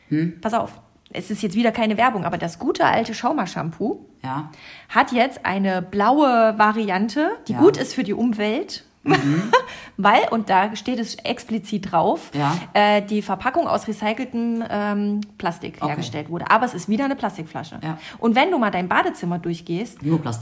Hm? 0.09 0.41
pass 0.41 0.55
auf, 0.55 0.81
es 1.13 1.31
ist 1.31 1.43
jetzt 1.43 1.55
wieder 1.57 1.73
keine 1.73 1.97
Werbung, 1.97 2.25
aber 2.25 2.39
das 2.39 2.59
gute 2.59 2.85
alte 2.85 3.15
Schauma-Shampoo 3.15 4.01
Ja. 4.25 4.51
hat 4.89 5.13
jetzt 5.13 5.45
eine 5.47 5.83
blaue 5.83 6.55
Variante, 6.59 7.31
die 7.49 7.53
Ja. 7.53 7.61
gut 7.61 7.77
ist 7.77 7.95
für 7.95 8.05
die 8.05 8.15
Umwelt. 8.15 8.85
Weil, 9.97 10.29
und 10.31 10.51
da 10.51 10.75
steht 10.75 10.99
es 10.99 11.15
explizit 11.17 11.93
drauf, 11.93 12.31
Ja. 12.35 12.57
äh, 12.75 13.03
die 13.03 13.23
Verpackung 13.23 13.67
aus 13.69 13.87
recyceltem 13.87 14.65
ähm, 14.69 15.21
Plastik 15.39 15.77
Okay. 15.79 15.89
hergestellt 15.89 16.29
wurde. 16.29 16.51
Aber 16.51 16.67
es 16.67 16.75
ist 16.75 16.89
wieder 16.89 17.05
eine 17.05 17.15
Plastikflasche. 17.17 17.79
Und 18.19 18.35
wenn 18.35 18.51
du 18.51 18.59
mal 18.59 18.71
dein 18.71 18.89
Badezimmer 18.89 19.39
durchgehst 19.39 19.99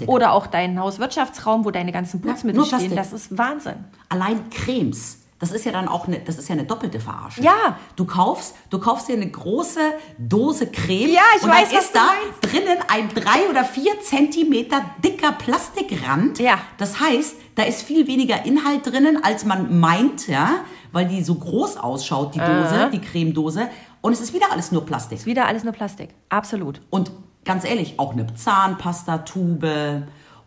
oder 0.07 0.33
auch 0.33 0.47
deinen 0.47 0.81
Hauswirtschaftsraum, 0.81 1.65
wo 1.65 1.71
deine 1.71 1.93
ganzen 1.93 2.21
Putzmittel 2.23 2.65
stehen, 2.65 2.97
das 2.97 3.13
ist 3.13 3.37
Wahnsinn. 3.37 3.85
Allein 4.09 4.49
Cremes. 4.51 5.21
Das 5.41 5.51
ist 5.51 5.65
ja 5.65 5.73
dann 5.73 5.89
auch 5.89 6.07
eine, 6.07 6.21
das 6.21 6.39
ist 6.39 6.49
ja 6.49 6.55
eine 6.55 6.65
doppelte 6.65 7.01
Verarschung. 7.01 7.45
Ja. 7.45 7.77
Du 7.97 8.05
kaufst, 8.05 8.55
du 8.71 8.79
kaufst 8.79 9.09
dir 9.09 9.15
eine 9.15 9.29
große 9.29 9.81
Dose 10.17 10.69
Creme. 10.69 11.11
Ja, 11.13 11.23
ich 11.37 11.43
und 11.43 11.51
weiß, 11.51 11.69
dann 11.71 11.79
was 11.79 11.85
ist 11.85 11.95
da 11.95 12.07
meinst. 12.07 12.55
drinnen 12.55 12.79
ein 12.89 13.09
drei 13.09 13.51
oder 13.51 13.65
vier 13.65 14.01
Zentimeter 14.01 14.83
dicker 15.03 15.33
Plastikrand. 15.33 16.39
Ja. 16.39 16.59
Das 16.79 17.01
heißt, 17.01 17.35
da 17.57 17.65
ist 17.65 17.83
viel 17.83 18.07
weniger 18.07 18.45
Inhalt 18.45 18.87
drinnen, 18.87 19.23
als 19.23 19.45
man 19.45 19.81
meint, 19.81 20.29
ja, 20.29 20.65
weil 20.93 21.07
die 21.07 21.23
so 21.23 21.35
groß 21.35 21.77
ausschaut, 21.79 22.35
die 22.37 22.39
Dose, 22.41 22.91
die 22.93 23.01
Cremedose. 23.01 23.69
Und 24.01 24.13
es 24.13 24.21
ist 24.21 24.35
wieder 24.35 24.53
alles 24.53 24.71
nur 24.71 24.87
Plastik. 24.87 25.19
Ist 25.19 25.27
wieder 25.27 25.47
alles 25.47 25.65
nur 25.65 25.73
Plastik. 25.73 26.11
Absolut. 26.29 26.81
Und 26.91 27.11
ganz 27.45 27.65
ehrlich, 27.65 27.99
auch 27.99 28.13
eine 28.13 28.33
Zahnpastatube 28.35 30.07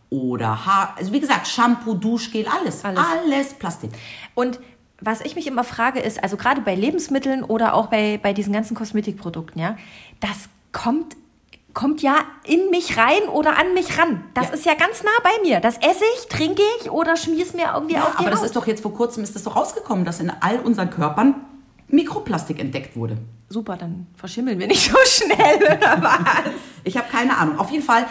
oder 0.10 0.66
Haar, 0.66 0.96
also 0.98 1.12
wie 1.12 1.20
gesagt, 1.20 1.48
Shampoo, 1.48 1.94
Duschgel, 1.94 2.46
alles, 2.48 2.86
Alles. 2.86 3.00
alles 3.00 3.54
Plastik. 3.56 3.92
Und 4.36 4.60
was 5.02 5.22
ich 5.22 5.36
mich 5.36 5.48
immer 5.48 5.64
frage, 5.64 6.00
ist, 6.00 6.24
also 6.24 6.38
gerade 6.38 6.62
bei 6.62 6.74
Lebensmitteln 6.76 7.44
oder 7.44 7.74
auch 7.76 7.88
bei, 7.88 8.20
bei 8.22 8.34
diesen 8.34 8.54
ganzen 8.54 8.76
Kosmetikprodukten, 8.76 9.62
ja, 9.62 9.78
das 10.20 10.50
kommt, 10.72 11.16
kommt 11.74 12.02
ja 12.02 12.16
in 12.46 12.70
mich 12.72 12.98
rein 12.98 13.30
oder 13.32 13.58
an 13.60 13.74
mich 13.76 13.98
ran. 14.00 14.24
Das 14.34 14.48
Ja. 14.48 14.54
ist 14.54 14.66
ja 14.66 14.74
ganz 14.74 15.04
nah 15.04 15.12
bei 15.24 15.30
mir. 15.44 15.60
Das 15.60 15.78
esse 15.78 16.04
ich, 16.18 16.28
trinke 16.28 16.62
ich 16.82 16.90
oder 16.90 17.16
schmier's 17.16 17.54
mir 17.54 17.72
irgendwie 17.76 17.96
Ja, 17.96 18.04
auf 18.06 18.12
die 18.16 18.18
aber 18.22 18.32
das 18.32 18.40
Haut. 18.40 18.46
ist 18.48 18.56
doch 18.56 18.66
jetzt 18.66 18.82
vor 18.82 18.94
kurzem 18.94 19.24
ist 19.24 19.36
das 19.36 19.44
doch 19.44 19.56
rausgekommen, 19.56 20.04
dass 20.04 20.20
in 20.20 20.32
all 20.42 20.60
unseren 20.60 20.90
Körpern 20.90 21.36
Mikroplastik 21.90 22.60
entdeckt 22.60 22.96
wurde. 22.96 23.18
Super, 23.50 23.78
dann 23.78 24.08
verschimmeln 24.16 24.60
wir 24.60 24.68
nicht 24.68 24.92
so 24.92 24.98
schnell, 25.06 25.58
oder 25.78 26.02
was? 26.02 26.20
Ich 26.84 26.98
habe 26.98 27.08
keine 27.12 27.38
Ahnung. 27.38 27.60
Auf 27.60 27.70
jeden 27.70 27.84
Fall 27.84 28.06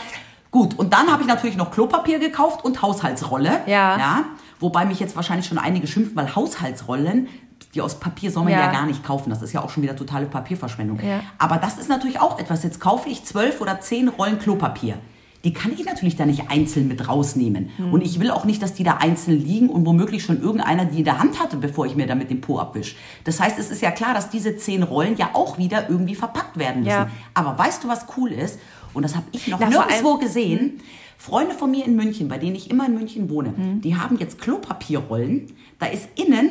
gut. 0.50 0.78
Und 0.78 0.92
dann 0.92 1.10
habe 1.10 1.22
ich 1.22 1.28
natürlich 1.28 1.56
noch 1.56 1.70
Klopapier 1.70 2.18
gekauft 2.18 2.64
und 2.64 2.80
Haushaltsrolle. 2.82 3.60
Ja. 3.66 3.98
ja. 3.98 4.24
Wobei 4.60 4.84
mich 4.84 5.00
jetzt 5.00 5.16
wahrscheinlich 5.16 5.46
schon 5.46 5.58
einige 5.58 5.86
schimpfen, 5.86 6.16
weil 6.16 6.34
Haushaltsrollen, 6.34 7.28
die 7.74 7.80
aus 7.80 8.00
Papier 8.00 8.30
soll 8.30 8.44
man 8.44 8.52
ja. 8.52 8.60
Ja. 8.60 8.72
gar 8.72 8.86
nicht 8.86 9.04
kaufen. 9.04 9.30
Das 9.30 9.42
ist 9.42 9.52
ja 9.52 9.62
auch 9.62 9.70
schon 9.70 9.82
wieder 9.82 9.96
totale 9.96 10.26
Papierverschwendung. 10.26 11.00
Ja. 11.00 11.20
Aber 11.38 11.56
das 11.56 11.78
ist 11.78 11.88
natürlich 11.88 12.20
auch 12.20 12.38
etwas. 12.38 12.62
Jetzt 12.62 12.80
kaufe 12.80 13.08
ich 13.08 13.24
zwölf 13.24 13.60
oder 13.60 13.80
zehn 13.80 14.08
Rollen 14.08 14.38
Klopapier. 14.38 14.98
Die 15.44 15.52
kann 15.52 15.72
ich 15.72 15.84
natürlich 15.84 16.16
da 16.16 16.26
nicht 16.26 16.50
einzeln 16.50 16.88
mit 16.88 17.06
rausnehmen. 17.06 17.70
Hm. 17.76 17.92
Und 17.92 18.00
ich 18.00 18.18
will 18.18 18.30
auch 18.30 18.44
nicht, 18.44 18.62
dass 18.62 18.74
die 18.74 18.82
da 18.82 18.96
einzeln 18.96 19.38
liegen 19.40 19.68
und 19.68 19.86
womöglich 19.86 20.24
schon 20.24 20.40
irgendeiner 20.42 20.86
die 20.86 20.98
in 20.98 21.04
der 21.04 21.20
Hand 21.20 21.40
hatte, 21.40 21.56
bevor 21.56 21.86
ich 21.86 21.94
mir 21.94 22.06
damit 22.06 22.30
den 22.30 22.40
Po 22.40 22.58
abwisch. 22.58 22.96
Das 23.22 23.38
heißt, 23.38 23.58
es 23.58 23.70
ist 23.70 23.80
ja 23.80 23.92
klar, 23.92 24.12
dass 24.12 24.28
diese 24.28 24.56
zehn 24.56 24.82
Rollen 24.82 25.16
ja 25.16 25.30
auch 25.34 25.56
wieder 25.56 25.88
irgendwie 25.88 26.16
verpackt 26.16 26.58
werden 26.58 26.82
müssen. 26.82 26.90
Ja. 26.90 27.10
Aber 27.34 27.56
weißt 27.56 27.84
du, 27.84 27.88
was 27.88 28.06
cool 28.16 28.32
ist? 28.32 28.58
Und 28.92 29.04
das 29.04 29.14
habe 29.14 29.26
ich 29.30 29.46
noch 29.46 29.60
Na, 29.60 29.68
nirgendwo 29.68 30.16
gesehen. 30.16 30.80
Freunde 31.18 31.54
von 31.54 31.70
mir 31.70 31.84
in 31.84 31.96
München, 31.96 32.28
bei 32.28 32.38
denen 32.38 32.54
ich 32.56 32.70
immer 32.70 32.86
in 32.86 32.94
München 32.94 33.30
wohne, 33.30 33.50
Mhm. 33.56 33.80
die 33.80 33.96
haben 33.96 34.18
jetzt 34.18 34.40
Klopapierrollen. 34.40 35.52
Da 35.78 35.86
ist 35.86 36.08
innen 36.16 36.50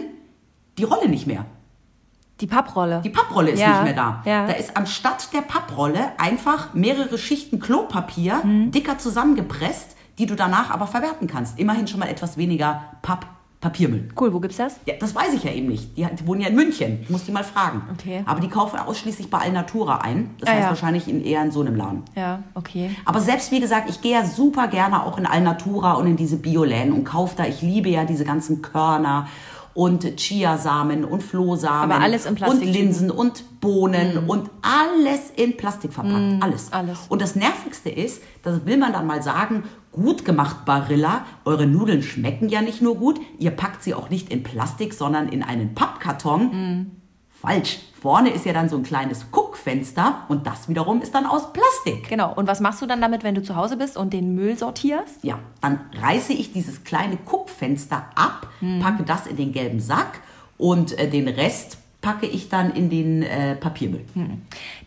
die 0.78 0.84
Rolle 0.84 1.08
nicht 1.10 1.28
mehr. 1.28 1.46
Die 2.42 2.48
Papprolle. 2.48 3.02
Die 3.04 3.10
Papprolle 3.10 3.52
ist 3.52 3.60
Ja, 3.62 3.70
nicht 3.82 3.84
mehr 3.84 3.94
da. 3.94 4.22
ja. 4.26 4.46
Da 4.48 4.54
ist 4.54 4.76
anstatt 4.76 5.32
der 5.34 5.42
Papprolle 5.42 6.12
einfach 6.20 6.74
mehrere 6.74 7.18
Schichten 7.18 7.60
Klopapier 7.60 8.42
Mhm. 8.44 8.72
dicker 8.72 8.98
zusammengepresst, 8.98 9.96
die 10.20 10.26
du 10.26 10.36
danach 10.36 10.70
aber 10.70 10.88
verwerten 10.88 11.28
kannst. 11.28 11.58
Immerhin 11.60 11.88
schon 11.88 12.00
mal 12.02 12.10
etwas 12.10 12.36
weniger 12.38 12.84
Papp 13.02 13.26
Papiermüll. 13.66 14.10
cool, 14.20 14.32
wo 14.34 14.40
gibt's 14.40 14.58
das? 14.58 14.76
Ja, 14.86 14.94
das 15.00 15.16
weiß 15.16 15.34
ich 15.34 15.44
ja 15.44 15.52
eben 15.52 15.68
nicht. 15.68 15.98
Die, 15.98 16.06
die 16.06 16.28
wohnen 16.28 16.42
ja 16.42 16.48
in 16.50 16.56
München. 16.56 17.00
Ich 17.02 17.10
muss 17.10 17.24
die 17.26 17.32
mal 17.32 17.44
fragen. 17.44 17.82
Okay. 17.94 18.22
Aber 18.28 18.40
die 18.40 18.48
kaufen 18.48 18.78
ausschließlich 18.80 19.30
bei 19.32 19.40
Alnatura 19.40 19.98
ein. 20.02 20.30
Das 20.40 20.50
Ah, 20.50 20.52
heißt 20.54 20.64
ja. 20.64 20.70
wahrscheinlich 20.70 21.08
in, 21.08 21.24
eher 21.24 21.42
in 21.42 21.52
so 21.52 21.62
einem 21.62 21.76
Laden. 21.76 22.04
Ja, 22.16 22.44
okay. 22.54 22.92
Aber 23.06 23.20
selbst 23.22 23.52
wie 23.52 23.60
gesagt, 23.60 23.90
ich 23.90 24.02
gehe 24.02 24.12
ja 24.14 24.24
super 24.26 24.68
gerne 24.68 25.04
auch 25.04 25.18
in 25.18 25.26
Alnatura 25.26 25.94
und 25.94 26.06
in 26.06 26.16
diese 26.16 26.38
Bioläden 26.38 26.94
und 26.94 27.04
kaufe 27.06 27.36
da. 27.38 27.46
Ich 27.46 27.62
liebe 27.64 27.90
ja 27.90 28.06
diese 28.06 28.24
ganzen 28.24 28.62
Körner 28.62 29.28
und 29.74 30.16
Chiasamen 30.18 31.04
und 31.04 31.22
Flohsamen. 31.24 31.92
Aber 31.92 32.02
alles 32.02 32.26
in 32.26 32.30
Und 32.30 32.36
Plastiktüten. 32.36 32.74
Linsen 32.74 33.12
und 33.12 33.60
Bohnen 33.60 34.30
und 34.30 34.50
alles 34.62 35.32
in 35.36 35.58
Plastik 35.58 35.92
verpackt. 35.92 36.42
alles. 36.44 36.72
alles. 36.72 37.00
Und 37.10 37.22
das 37.22 37.36
Nervigste 37.36 37.90
ist, 37.90 38.22
das 38.44 38.66
will 38.66 38.78
man 38.78 38.94
dann 38.94 39.06
mal 39.08 39.22
sagen, 39.22 39.64
gut 39.96 40.26
gemacht, 40.26 40.66
Barilla. 40.66 41.26
Eure 41.46 41.66
Nudeln 41.66 42.04
schmecken 42.04 42.50
ja 42.50 42.62
nicht 42.62 42.82
nur 42.82 42.98
gut, 42.98 43.20
ihr 43.40 43.52
packt 43.52 43.82
sie 43.84 43.94
auch 43.94 44.10
nicht 44.10 44.32
in 44.32 44.44
Plastik, 44.44 44.94
sondern 44.94 45.30
in 45.30 45.42
einen 45.42 45.74
Pappkarton. 45.74 46.92
Falsch. 47.30 47.80
Vorne 48.02 48.30
ist 48.30 48.46
ja 48.46 48.54
dann 48.54 48.70
so 48.70 48.78
ein 48.78 48.84
kleines 48.84 49.32
Guckfenster 49.32 50.26
und 50.28 50.46
das 50.46 50.70
wiederum 50.70 51.02
ist 51.02 51.16
dann 51.16 51.26
aus 51.26 51.52
Plastik. 51.54 52.08
Genau. 52.08 52.34
Und 52.34 52.48
was 52.48 52.60
machst 52.60 52.82
du 52.82 52.86
dann 52.86 53.02
damit, 53.02 53.24
wenn 53.24 53.34
du 53.34 53.42
zu 53.42 53.56
Hause 53.56 53.78
bist 53.78 53.98
und 53.98 54.14
den 54.14 54.36
Müll 54.36 54.58
sortierst? 54.58 55.24
Ja, 55.24 55.40
dann 55.62 55.80
reiße 56.00 56.34
ich 56.34 56.54
dieses 56.54 56.84
kleine 56.84 57.18
Guckfenster 57.18 58.06
ab, 58.16 58.48
packe 58.80 59.04
das 59.04 59.26
in 59.26 59.38
den 59.38 59.54
gelben 59.54 59.80
Sack 59.80 60.20
und 60.58 60.98
äh, 61.00 61.10
den 61.10 61.28
Rest 61.28 61.78
packe 62.02 62.28
ich 62.28 62.50
dann 62.50 62.72
in 62.72 62.92
den 62.92 63.24
äh, 63.24 63.56
Papiermüll. 63.56 64.06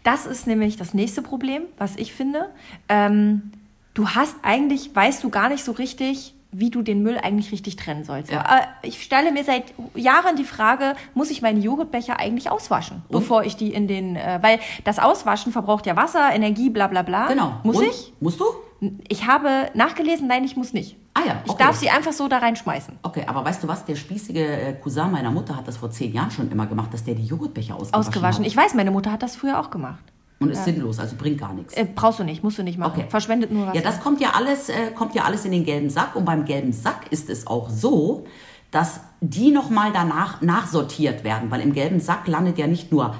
Das 0.05 0.25
ist 0.25 0.47
nämlich 0.47 0.77
das 0.77 0.95
nächste 0.95 1.21
Problem, 1.21 1.63
was 1.77 1.97
ich 1.97 2.13
finde. 2.13 2.49
Ähm, 2.89 3.51
du 3.99 4.09
hast 4.09 4.37
eigentlich, 4.43 4.95
weißt 4.95 5.25
du 5.25 5.31
gar 5.31 5.49
nicht 5.49 5.65
so 5.65 5.73
richtig, 5.73 6.35
wie 6.53 6.71
du 6.71 6.83
den 6.83 7.03
Müll 7.03 7.19
eigentlich 7.19 7.53
richtig 7.53 7.77
trennen 7.77 8.05
sollst. 8.05 8.31
Ja. 8.31 8.63
Ich 8.83 9.03
stelle 9.03 9.33
mir 9.33 9.45
seit 9.45 9.65
Jahren 9.95 10.37
die 10.37 10.45
Frage, 10.45 10.95
muss 11.15 11.31
ich 11.31 11.43
meine 11.43 11.59
Joghurtbecher 11.59 12.19
eigentlich 12.19 12.51
auswaschen, 12.51 13.03
bevor 13.11 13.45
ich 13.45 13.57
die 13.57 13.75
in 13.75 13.87
den, 13.89 14.17
äh, 14.17 14.39
weil 14.41 14.61
das 14.85 14.99
Auswaschen 14.99 15.53
verbraucht 15.53 15.85
ja 15.85 15.97
Wasser, 15.97 16.33
Energie, 16.33 16.71
bla 16.71 16.87
bla 16.87 17.03
bla. 17.03 17.27
Genau. 17.27 17.55
Muss 17.65 17.77
und? 17.77 17.85
ich? 17.85 18.15
Musst 18.21 18.41
du? 18.41 18.45
Ich 19.09 19.27
habe 19.27 19.69
nachgelesen, 19.75 20.29
nein, 20.29 20.45
ich 20.45 20.57
muss 20.57 20.73
nicht. 20.73 20.97
Ah 21.13 21.23
ja, 21.27 21.43
Ich 21.45 21.51
okay. 21.51 21.65
darf 21.65 21.77
sie 21.77 21.91
einfach 21.91 22.13
so 22.13 22.29
da 22.29 22.39
reinschmeißen. 22.39 23.01
Okay, 23.03 23.25
aber 23.27 23.45
weißt 23.45 23.65
du 23.65 23.69
was? 23.69 23.85
Der 23.85 23.97
spießige 23.97 24.39
äh, 24.39 24.73
Cousin 24.75 25.11
meiner 25.11 25.33
Mutter 25.33 25.57
hat 25.57 25.67
das 25.67 25.77
vor 25.77 25.91
zehn 25.91 26.13
Jahren 26.13 26.31
schon 26.31 26.51
immer 26.53 26.67
gemacht, 26.67 26.95
dass 26.95 27.03
der 27.03 27.17
die 27.17 27.27
Joghurtbecher 27.27 27.75
ausgewaschen, 27.75 28.09
Ausgewaschen. 28.09 28.45
hat. 28.45 28.47
Ich 28.47 28.57
weiß, 28.57 28.75
meine 28.75 28.93
Mutter 28.93 29.11
hat 29.11 29.23
das 29.25 29.35
früher 29.35 29.59
auch 29.59 29.71
gemacht. 29.71 30.05
Und 30.41 30.51
ist 30.51 30.65
sinnlos, 30.65 31.01
also 31.01 31.17
bringt 31.17 31.39
gar 31.39 31.53
nichts. 31.53 31.75
Äh, 31.75 31.85
brauchst 31.93 32.21
du 32.21 32.25
nicht, 32.25 32.45
musst 32.45 32.59
du 32.59 32.63
nicht 32.63 32.79
machen. 32.79 33.01
Okay. 33.01 33.11
Verschwendet 33.11 33.51
nur 33.51 33.67
Wasser. 33.67 33.77
Ja, 33.77 33.83
das 33.83 34.01
kommt 34.01 34.21
ja 34.21 34.35
alles, 34.35 34.69
äh, 34.69 34.93
kommt 34.95 35.15
ja 35.15 35.25
alles 35.25 35.45
in 35.45 35.51
den 35.51 35.65
gelben 35.65 35.91
Sack. 35.91 36.15
Und 36.15 36.25
beim 36.25 36.45
gelben 36.45 36.73
Sack 36.73 37.11
ist 37.11 37.29
es 37.29 37.49
auch 37.49 37.69
so, 37.71 38.25
dass 38.71 39.01
die 39.21 39.51
nochmal 39.51 39.91
danach 39.93 40.41
nachsortiert 40.41 41.25
werden, 41.25 41.51
weil 41.51 41.61
im 41.61 41.73
gelben 41.73 41.99
Sack 41.99 42.29
landet 42.29 42.57
ja 42.57 42.69
nicht 42.69 42.93
nur 42.93 43.17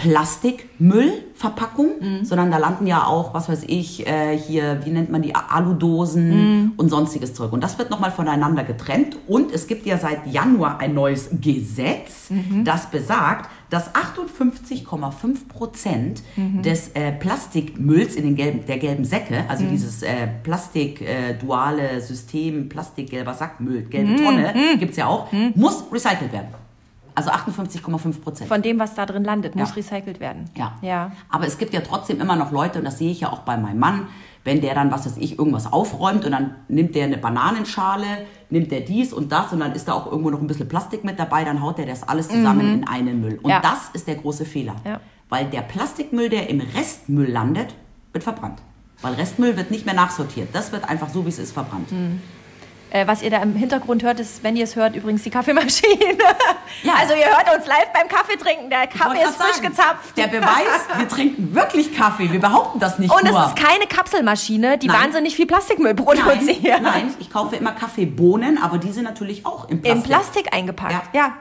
Plastikmüllverpackung, 0.00 1.88
Mhm. 2.00 2.24
sondern 2.24 2.50
da 2.50 2.56
landen 2.58 2.86
ja 2.86 3.04
auch, 3.06 3.34
was 3.34 3.48
weiß 3.48 3.64
ich, 3.66 4.06
äh, 4.06 4.36
hier, 4.36 4.80
wie 4.84 4.90
nennt 4.90 5.10
man 5.10 5.22
die, 5.22 5.34
Aludosen 5.34 6.30
Mhm. 6.64 6.72
und 6.76 6.88
sonstiges 6.88 7.34
Zeug. 7.34 7.52
Und 7.52 7.62
das 7.62 7.78
wird 7.78 7.90
nochmal 7.90 8.10
voneinander 8.10 8.64
getrennt. 8.64 9.16
Und 9.28 9.52
es 9.52 9.66
gibt 9.66 9.86
ja 9.86 9.98
seit 9.98 10.26
Januar 10.26 10.78
ein 10.80 10.94
neues 10.94 11.28
Gesetz, 11.40 12.30
Mhm. 12.30 12.64
das 12.64 12.86
besagt, 12.90 13.50
dass 13.70 13.94
58,5 13.94 15.48
Prozent 15.48 16.22
Mhm. 16.36 16.62
des 16.62 16.88
äh, 16.94 17.12
Plastikmülls 17.12 18.16
in 18.16 18.24
den 18.24 18.34
gelben, 18.36 18.64
der 18.66 18.78
gelben 18.78 19.04
Säcke, 19.04 19.44
also 19.48 19.64
Mhm. 19.64 19.70
dieses 19.70 20.02
äh, 20.02 20.26
Plastik-duale 20.42 22.00
System, 22.00 22.68
Plastikgelber 22.68 23.34
Sackmüll, 23.34 23.82
gelbe 23.82 24.12
Mhm. 24.12 24.16
Tonne, 24.24 24.54
gibt's 24.78 24.96
ja 24.96 25.06
auch, 25.06 25.28
muss 25.54 25.84
recycelt 25.92 26.32
werden. 26.32 26.48
Also 27.28 27.30
58,5 27.30 28.20
Prozent. 28.22 28.48
Von 28.48 28.62
dem, 28.62 28.78
was 28.78 28.94
da 28.94 29.04
drin 29.04 29.24
landet, 29.24 29.54
muss 29.54 29.70
Ja. 29.70 29.74
recycelt 29.74 30.20
werden. 30.20 30.46
Ja. 30.56 30.72
Ja. 30.80 31.12
Aber 31.28 31.46
es 31.46 31.58
gibt 31.58 31.74
ja 31.74 31.80
trotzdem 31.80 32.18
immer 32.20 32.34
noch 32.36 32.50
Leute, 32.50 32.78
und 32.78 32.84
das 32.86 32.96
sehe 32.98 33.10
ich 33.10 33.20
ja 33.20 33.30
auch 33.30 33.40
bei 33.40 33.56
meinem 33.58 33.78
Mann, 33.78 34.06
wenn 34.42 34.62
der 34.62 34.74
dann, 34.74 34.90
was 34.90 35.04
weiß 35.04 35.18
ich, 35.18 35.38
irgendwas 35.38 35.70
aufräumt 35.70 36.24
und 36.24 36.32
dann 36.32 36.54
nimmt 36.68 36.94
der 36.94 37.04
eine 37.04 37.18
Bananenschale, 37.18 38.06
nimmt 38.48 38.70
der 38.72 38.80
dies 38.80 39.12
und 39.12 39.30
das 39.32 39.52
und 39.52 39.60
dann 39.60 39.72
ist 39.72 39.86
da 39.86 39.92
auch 39.92 40.06
irgendwo 40.10 40.30
noch 40.30 40.40
ein 40.40 40.46
bisschen 40.46 40.66
Plastik 40.68 41.04
mit 41.04 41.18
dabei, 41.18 41.44
dann 41.44 41.60
haut 41.62 41.76
der 41.76 41.84
das 41.84 42.08
alles 42.08 42.28
zusammen 42.28 42.72
in 42.72 42.88
einen 42.88 43.20
Müll. 43.20 43.34
Und 43.34 43.44
Mhm. 43.44 43.50
Ja. 43.50 43.60
das 43.60 43.90
ist 43.92 44.06
der 44.08 44.14
große 44.14 44.46
Fehler. 44.46 44.76
Ja. 44.86 44.98
Weil 45.28 45.44
der 45.46 45.60
Plastikmüll, 45.60 46.30
der 46.30 46.48
im 46.48 46.60
Restmüll 46.60 47.30
landet, 47.30 47.74
wird 48.12 48.24
verbrannt. 48.24 48.60
Weil 49.02 49.12
Restmüll 49.14 49.58
wird 49.58 49.70
nicht 49.70 49.84
mehr 49.84 49.94
nachsortiert. 49.94 50.48
Das 50.54 50.72
wird 50.72 50.88
einfach 50.88 51.10
so, 51.10 51.24
wie 51.26 51.28
es 51.28 51.38
ist, 51.38 51.52
verbrannt. 51.52 51.92
Mhm. 51.92 52.20
Äh, 52.90 53.06
was 53.06 53.22
ihr 53.22 53.30
da 53.30 53.38
im 53.38 53.54
Hintergrund 53.54 54.02
hört, 54.02 54.18
ist, 54.20 54.42
wenn 54.42 54.56
ihr 54.56 54.64
es 54.64 54.74
hört, 54.76 54.96
übrigens 54.96 55.22
die 55.22 55.30
Kaffeemaschine. 55.30 55.96
Ja. 56.84 56.94
Also 56.98 57.14
ihr 57.14 57.26
hört 57.26 57.54
uns 57.54 57.66
live 57.66 57.88
beim 57.92 58.08
Kaffee 58.08 58.36
trinken. 58.38 58.70
Der 58.70 58.86
Kaffee 58.86 59.22
ist 59.22 59.34
frisch 59.36 59.56
sagen, 59.56 59.66
gezapft. 59.68 60.16
Der 60.16 60.28
Beweis, 60.28 60.86
wir 60.96 61.08
trinken 61.08 61.54
wirklich 61.54 61.94
Kaffee. 61.94 62.30
Wir 62.32 62.40
behaupten 62.40 62.78
das 62.78 62.98
nicht 62.98 63.12
Und 63.12 63.24
es 63.24 63.32
nur. 63.32 63.44
ist 63.46 63.56
keine 63.56 63.86
Kapselmaschine, 63.86 64.78
die 64.78 64.86
Nein. 64.86 65.02
wahnsinnig 65.02 65.34
viel 65.36 65.46
Plastikmüll 65.46 65.94
Nein, 65.94 66.04
produziert. 66.04 66.80
nein, 66.80 67.12
ich 67.18 67.28
kaufe 67.30 67.56
immer 67.56 67.72
Kaffeebohnen, 67.72 68.56
aber 68.62 68.78
die 68.78 68.92
sind 68.92 69.02
natürlich 69.04 69.44
auch 69.44 69.68
im 69.68 69.82
Plastik. 69.82 69.96
In 69.96 70.02
Plastik 70.08 70.54
eingepackt. 70.54 70.92
Ja. 71.12 71.20
Ja. 71.20 71.32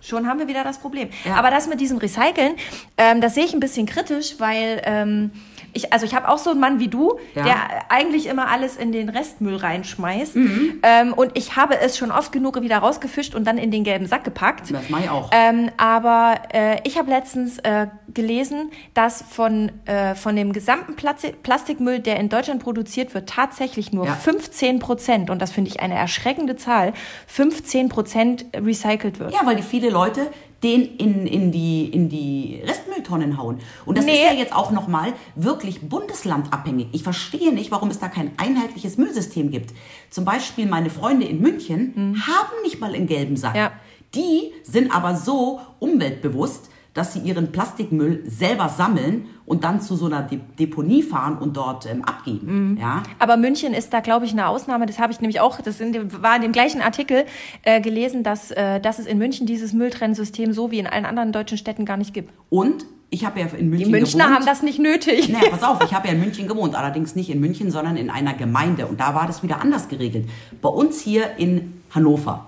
Schon 0.00 0.28
haben 0.28 0.38
wir 0.38 0.48
wieder 0.48 0.62
das 0.64 0.78
Problem. 0.78 1.08
Ja. 1.24 1.34
Aber 1.36 1.50
das 1.50 1.66
mit 1.66 1.80
diesem 1.80 1.96
Recyceln, 1.96 2.56
ähm, 2.98 3.20
das 3.22 3.34
sehe 3.34 3.44
ich 3.46 3.54
ein 3.54 3.60
bisschen 3.60 3.86
kritisch, 3.86 4.34
weil 4.38 4.82
ähm, 4.84 5.32
ich, 5.74 5.92
also 5.92 6.06
ich 6.06 6.14
habe 6.14 6.28
auch 6.28 6.38
so 6.38 6.50
einen 6.50 6.60
Mann 6.60 6.78
wie 6.80 6.88
du, 6.88 7.18
Ja. 7.34 7.44
der 7.44 7.56
eigentlich 7.90 8.26
immer 8.26 8.48
alles 8.48 8.76
in 8.76 8.92
den 8.92 9.08
Restmüll 9.08 9.56
reinschmeißt. 9.56 10.36
Mhm. 10.36 10.80
Ähm, 10.82 11.12
und 11.12 11.32
ich 11.36 11.56
habe 11.56 11.78
es 11.80 11.98
schon 11.98 12.10
oft 12.10 12.32
genug 12.32 12.60
wieder 12.60 12.78
rausgefischt 12.78 13.34
und 13.34 13.44
dann 13.46 13.58
in 13.58 13.70
den 13.70 13.84
gelben 13.84 14.06
Sack 14.06 14.24
gepackt. 14.24 14.70
Das 14.70 14.88
mache 14.88 15.02
ich 15.04 15.10
auch. 15.10 15.30
Ähm, 15.32 15.70
aber 15.76 16.36
äh, 16.52 16.78
ich 16.84 16.96
habe 16.98 17.10
letztens 17.10 17.58
äh, 17.58 17.88
gelesen, 18.12 18.70
dass 18.94 19.22
von, 19.22 19.72
äh, 19.86 20.14
von 20.14 20.36
dem 20.36 20.52
gesamten 20.52 20.94
Plasti 20.96 21.32
Plastikmüll, 21.42 21.98
der 21.98 22.18
in 22.20 22.28
Deutschland 22.28 22.62
produziert 22.62 23.12
wird, 23.14 23.28
tatsächlich 23.28 23.92
nur 23.92 24.06
Ja. 24.06 24.14
15 24.14 24.78
Prozent, 24.78 25.30
und 25.30 25.42
das 25.42 25.50
finde 25.52 25.70
ich 25.70 25.80
eine 25.80 25.94
erschreckende 25.94 26.56
Zahl, 26.56 26.92
15 27.26 27.88
Prozent 27.88 28.46
recycelt 28.54 29.18
wird. 29.18 29.32
Ja, 29.32 29.40
weil 29.44 29.56
die 29.56 29.62
viele 29.62 29.90
Leute 29.90 30.28
den 30.64 30.96
in, 30.96 31.26
in, 31.26 31.52
die, 31.52 31.84
in 31.86 32.08
die 32.08 32.60
Restmülltonnen 32.66 33.38
hauen. 33.38 33.58
Und 33.84 33.98
das 33.98 34.06
Nee. 34.06 34.14
ist 34.14 34.24
ja 34.24 34.32
jetzt 34.32 34.54
auch 34.54 34.70
nochmal 34.72 35.12
wirklich 35.36 35.82
bundeslandabhängig. 35.82 36.88
Ich 36.92 37.02
verstehe 37.02 37.52
nicht, 37.52 37.70
warum 37.70 37.90
es 37.90 37.98
da 38.00 38.08
kein 38.08 38.32
einheitliches 38.38 38.96
Müllsystem 38.96 39.50
gibt. 39.50 39.72
Zum 40.10 40.24
Beispiel 40.24 40.66
meine 40.66 40.90
Freunde 40.90 41.26
in 41.26 41.40
München 41.40 42.20
haben 42.26 42.62
nicht 42.64 42.80
mal 42.80 42.94
einen 42.94 43.06
gelben 43.06 43.36
Sack. 43.36 43.52
Mhm. 43.54 43.58
Ja. 43.60 43.72
Die 44.14 44.52
sind 44.62 44.94
aber 44.94 45.16
so 45.16 45.60
umweltbewusst, 45.80 46.70
dass 46.94 47.12
sie 47.12 47.18
ihren 47.18 47.50
Plastikmüll 47.52 48.22
selber 48.26 48.68
sammeln 48.68 49.26
und 49.46 49.64
dann 49.64 49.80
zu 49.80 49.96
so 49.96 50.06
einer 50.06 50.22
De 50.22 50.38
Deponie 50.58 51.02
fahren 51.02 51.36
und 51.38 51.56
dort 51.56 51.86
ähm, 51.86 51.98
Mhm. 51.98 52.04
abgeben. 52.04 52.78
Ja? 52.80 53.02
Aber 53.18 53.36
München 53.36 53.74
ist 53.74 53.92
da, 53.92 54.00
glaube 54.00 54.24
ich, 54.26 54.32
eine 54.32 54.46
Ausnahme. 54.48 54.86
Das 54.86 54.98
habe 54.98 55.12
ich 55.12 55.20
nämlich 55.20 55.40
auch, 55.40 55.60
das 55.60 55.80
in 55.80 55.92
dem, 55.92 56.22
war 56.22 56.36
in 56.36 56.42
dem 56.42 56.52
gleichen 56.52 56.80
Artikel 56.80 57.24
äh, 57.62 57.80
gelesen, 57.80 58.22
dass, 58.22 58.50
äh, 58.52 58.80
dass 58.80 58.98
es 58.98 59.06
in 59.06 59.18
München 59.18 59.46
dieses 59.46 59.72
Mülltrennsystem 59.72 60.52
so 60.52 60.70
wie 60.70 60.78
in 60.78 60.86
allen 60.86 61.04
anderen 61.04 61.32
deutschen 61.32 61.58
Städten 61.58 61.84
gar 61.84 61.96
nicht 61.96 62.14
gibt. 62.14 62.32
Und 62.48 62.86
ich 63.10 63.24
habe 63.24 63.40
ja 63.40 63.46
in 63.46 63.68
München 63.70 63.86
Die 63.86 63.92
Münchner 63.92 64.24
gewohnt. 64.24 64.38
haben 64.40 64.46
das 64.46 64.62
nicht 64.62 64.78
nötig. 64.78 65.28
Naja, 65.28 65.50
pass 65.50 65.62
auf, 65.62 65.82
ich 65.84 65.94
habe 65.94 66.08
ja 66.08 66.14
in 66.14 66.20
München 66.20 66.48
gewohnt, 66.48 66.74
allerdings 66.74 67.14
nicht 67.14 67.28
in 67.30 67.38
München, 67.40 67.70
sondern 67.70 67.96
in 67.96 68.08
einer 68.10 68.34
Gemeinde. 68.34 68.86
Und 68.86 68.98
da 69.00 69.14
war 69.14 69.26
das 69.26 69.42
wieder 69.42 69.60
anders 69.60 69.88
geregelt. 69.88 70.28
Bei 70.62 70.68
uns 70.68 71.00
hier 71.00 71.36
in 71.38 71.82
Hannover 71.90 72.46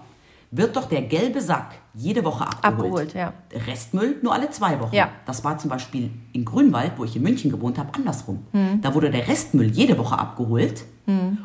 wird 0.57 0.77
doch 0.77 0.89
der 0.89 1.03
gelbe 1.03 1.41
Sack 1.41 1.75
jede 1.95 2.25
Woche 2.25 2.45
abgeholt. 2.47 2.75
Abgeholt, 2.75 3.15
ja. 3.15 3.33
Der 3.53 3.67
Restmüll 3.67 4.17
nur 4.23 4.33
alle 4.35 4.51
zwei 4.51 4.79
Wochen. 4.81 4.95
Ja. 4.95 5.09
Das 5.27 5.45
war 5.45 5.59
zum 5.59 5.71
Beispiel 5.71 6.11
in 6.33 6.45
Grünwald, 6.45 6.93
wo 6.97 7.05
ich 7.05 7.17
in 7.17 7.23
München 7.23 7.51
gewohnt 7.51 7.79
habe, 7.79 7.95
andersrum. 7.95 8.41
Hm. 8.53 8.81
Da 8.83 8.95
wurde 8.95 9.11
der 9.11 9.27
Restmüll 9.29 9.71
jede 9.71 9.97
Woche 9.99 10.19
abgeholt 10.19 10.85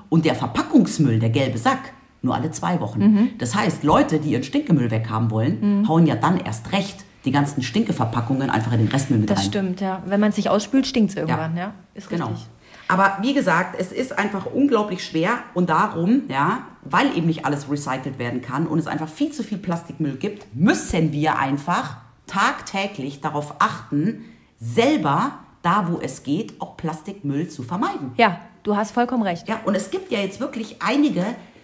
und 0.10 0.26
der 0.26 0.34
Verpackungsmüll, 0.36 1.20
der 1.20 1.30
gelbe 1.30 1.58
Sack, 1.60 1.94
nur 2.24 2.34
alle 2.36 2.50
zwei 2.52 2.80
Wochen. 2.80 3.30
Das 3.38 3.56
heißt, 3.56 3.84
Leute, 3.84 4.20
die 4.20 4.32
ihren 4.32 4.44
Stinkemüll 4.44 4.90
weghaben 4.92 5.30
wollen, 5.32 5.86
hauen 5.88 6.08
ja 6.08 6.16
dann 6.16 6.40
erst 6.40 6.72
recht 6.72 7.06
die 7.26 7.32
ganzen 7.32 7.62
Stinkeverpackungen 7.62 8.50
einfach 8.50 8.72
in 8.74 8.80
den 8.80 8.88
Restmüll 8.88 9.20
mit 9.20 9.30
Das 9.30 9.38
rein. 9.40 9.46
stimmt, 9.46 9.82
ja. 9.82 10.02
Wenn 10.08 10.20
man 10.20 10.32
es 10.32 10.38
nicht 10.38 10.50
ausspült, 10.50 10.88
stinkt 10.88 11.12
es 11.12 11.16
irgendwann, 11.18 11.56
ja. 11.56 11.74
Ist 11.94 12.10
Genau. 12.10 12.28
richtig. 12.30 12.48
Aber 12.92 13.18
wie 13.22 13.34
gesagt, 13.34 13.76
es 13.80 13.92
ist 13.94 14.18
einfach 14.20 14.46
unglaublich 14.46 15.04
schwer 15.06 15.40
und 15.54 15.70
darum, 15.70 16.24
ja, 16.28 16.64
weil 16.84 17.16
eben 17.18 17.28
nicht 17.28 17.46
alles 17.46 17.72
recycelt 17.72 18.20
werden 18.20 18.42
kann 18.42 18.68
und 18.68 18.80
es 18.80 18.88
einfach 18.88 19.08
viel 19.08 19.32
zu 19.32 19.44
viel 19.44 19.58
Plastikmüll 19.60 20.18
gibt, 20.18 20.46
müssen 20.54 21.14
wir 21.14 21.40
einfach 21.40 21.98
tagtäglich 22.28 23.22
darauf 23.22 23.56
achten, 23.60 24.26
selber 24.60 25.40
da, 25.62 25.88
wo 25.90 26.00
es 26.02 26.24
geht, 26.24 26.60
auch 26.60 26.76
Plastikmüll 26.76 27.48
zu 27.48 27.64
vermeiden. 27.64 28.12
Ja, 28.18 28.40
du 28.64 28.76
hast 28.76 28.92
vollkommen 28.92 29.24
recht. 29.24 29.48
Ja, 29.48 29.60
und 29.64 29.76
es 29.76 29.90
gibt 29.92 30.12
ja 30.12 30.20
jetzt 30.20 30.40
wirklich 30.40 30.82
einige 30.82 31.24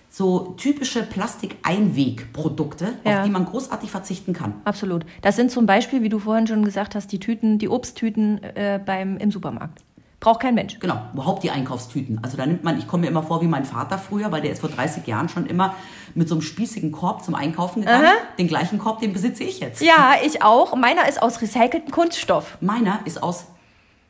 so 0.09 0.53
typische 0.57 1.03
Plastikeinwegprodukte, 1.03 2.93
Ja. 3.03 3.19
auf 3.19 3.25
die 3.25 3.31
man 3.31 3.45
großartig 3.45 3.91
verzichten 3.91 4.33
kann. 4.33 4.53
Absolut. 4.63 5.05
Das 5.21 5.35
sind 5.35 5.51
zum 5.51 5.65
Beispiel, 5.65 6.01
wie 6.03 6.09
du 6.09 6.19
vorhin 6.19 6.47
schon 6.47 6.63
gesagt 6.63 6.95
hast, 6.95 7.11
die 7.11 7.19
Tüten, 7.19 7.59
die 7.59 7.67
Obsttüten 7.69 8.41
äh, 8.43 8.79
beim, 8.83 9.17
im 9.17 9.31
Supermarkt. 9.31 9.83
Braucht 10.19 10.39
kein 10.39 10.55
Mensch. 10.55 10.79
Genau, 10.79 10.99
überhaupt 11.13 11.43
die 11.43 11.51
Einkaufstüten. 11.51 12.19
Also 12.23 12.37
da 12.37 12.45
nimmt 12.47 12.63
man, 12.63 12.79
ich 12.79 12.87
komme 12.87 13.01
mir 13.01 13.07
immer 13.07 13.21
vor 13.21 13.41
wie 13.41 13.47
mein 13.47 13.65
Vater 13.65 13.99
früher, 13.99 14.31
weil 14.31 14.41
der 14.41 14.51
ist 14.51 14.61
vor 14.61 14.69
30 14.69 15.05
Jahren 15.05 15.29
schon 15.29 15.45
immer 15.45 15.75
mit 16.15 16.27
so 16.27 16.33
einem 16.33 16.41
spießigen 16.41 16.91
Korb 16.91 17.23
zum 17.23 17.35
Einkaufen 17.35 17.81
gegangen. 17.81 18.05
Aha. 18.05 18.13
Den 18.39 18.47
gleichen 18.47 18.79
Korb, 18.79 18.99
den 18.99 19.13
besitze 19.13 19.43
ich 19.43 19.59
jetzt. 19.59 19.79
Ja, 19.81 20.15
ich 20.25 20.41
auch. 20.41 20.75
Meiner 20.75 21.07
ist 21.07 21.21
aus 21.21 21.39
recyceltem 21.41 21.91
Kunststoff. 21.91 22.57
Meiner 22.61 23.01
ist 23.05 23.21
aus, 23.21 23.45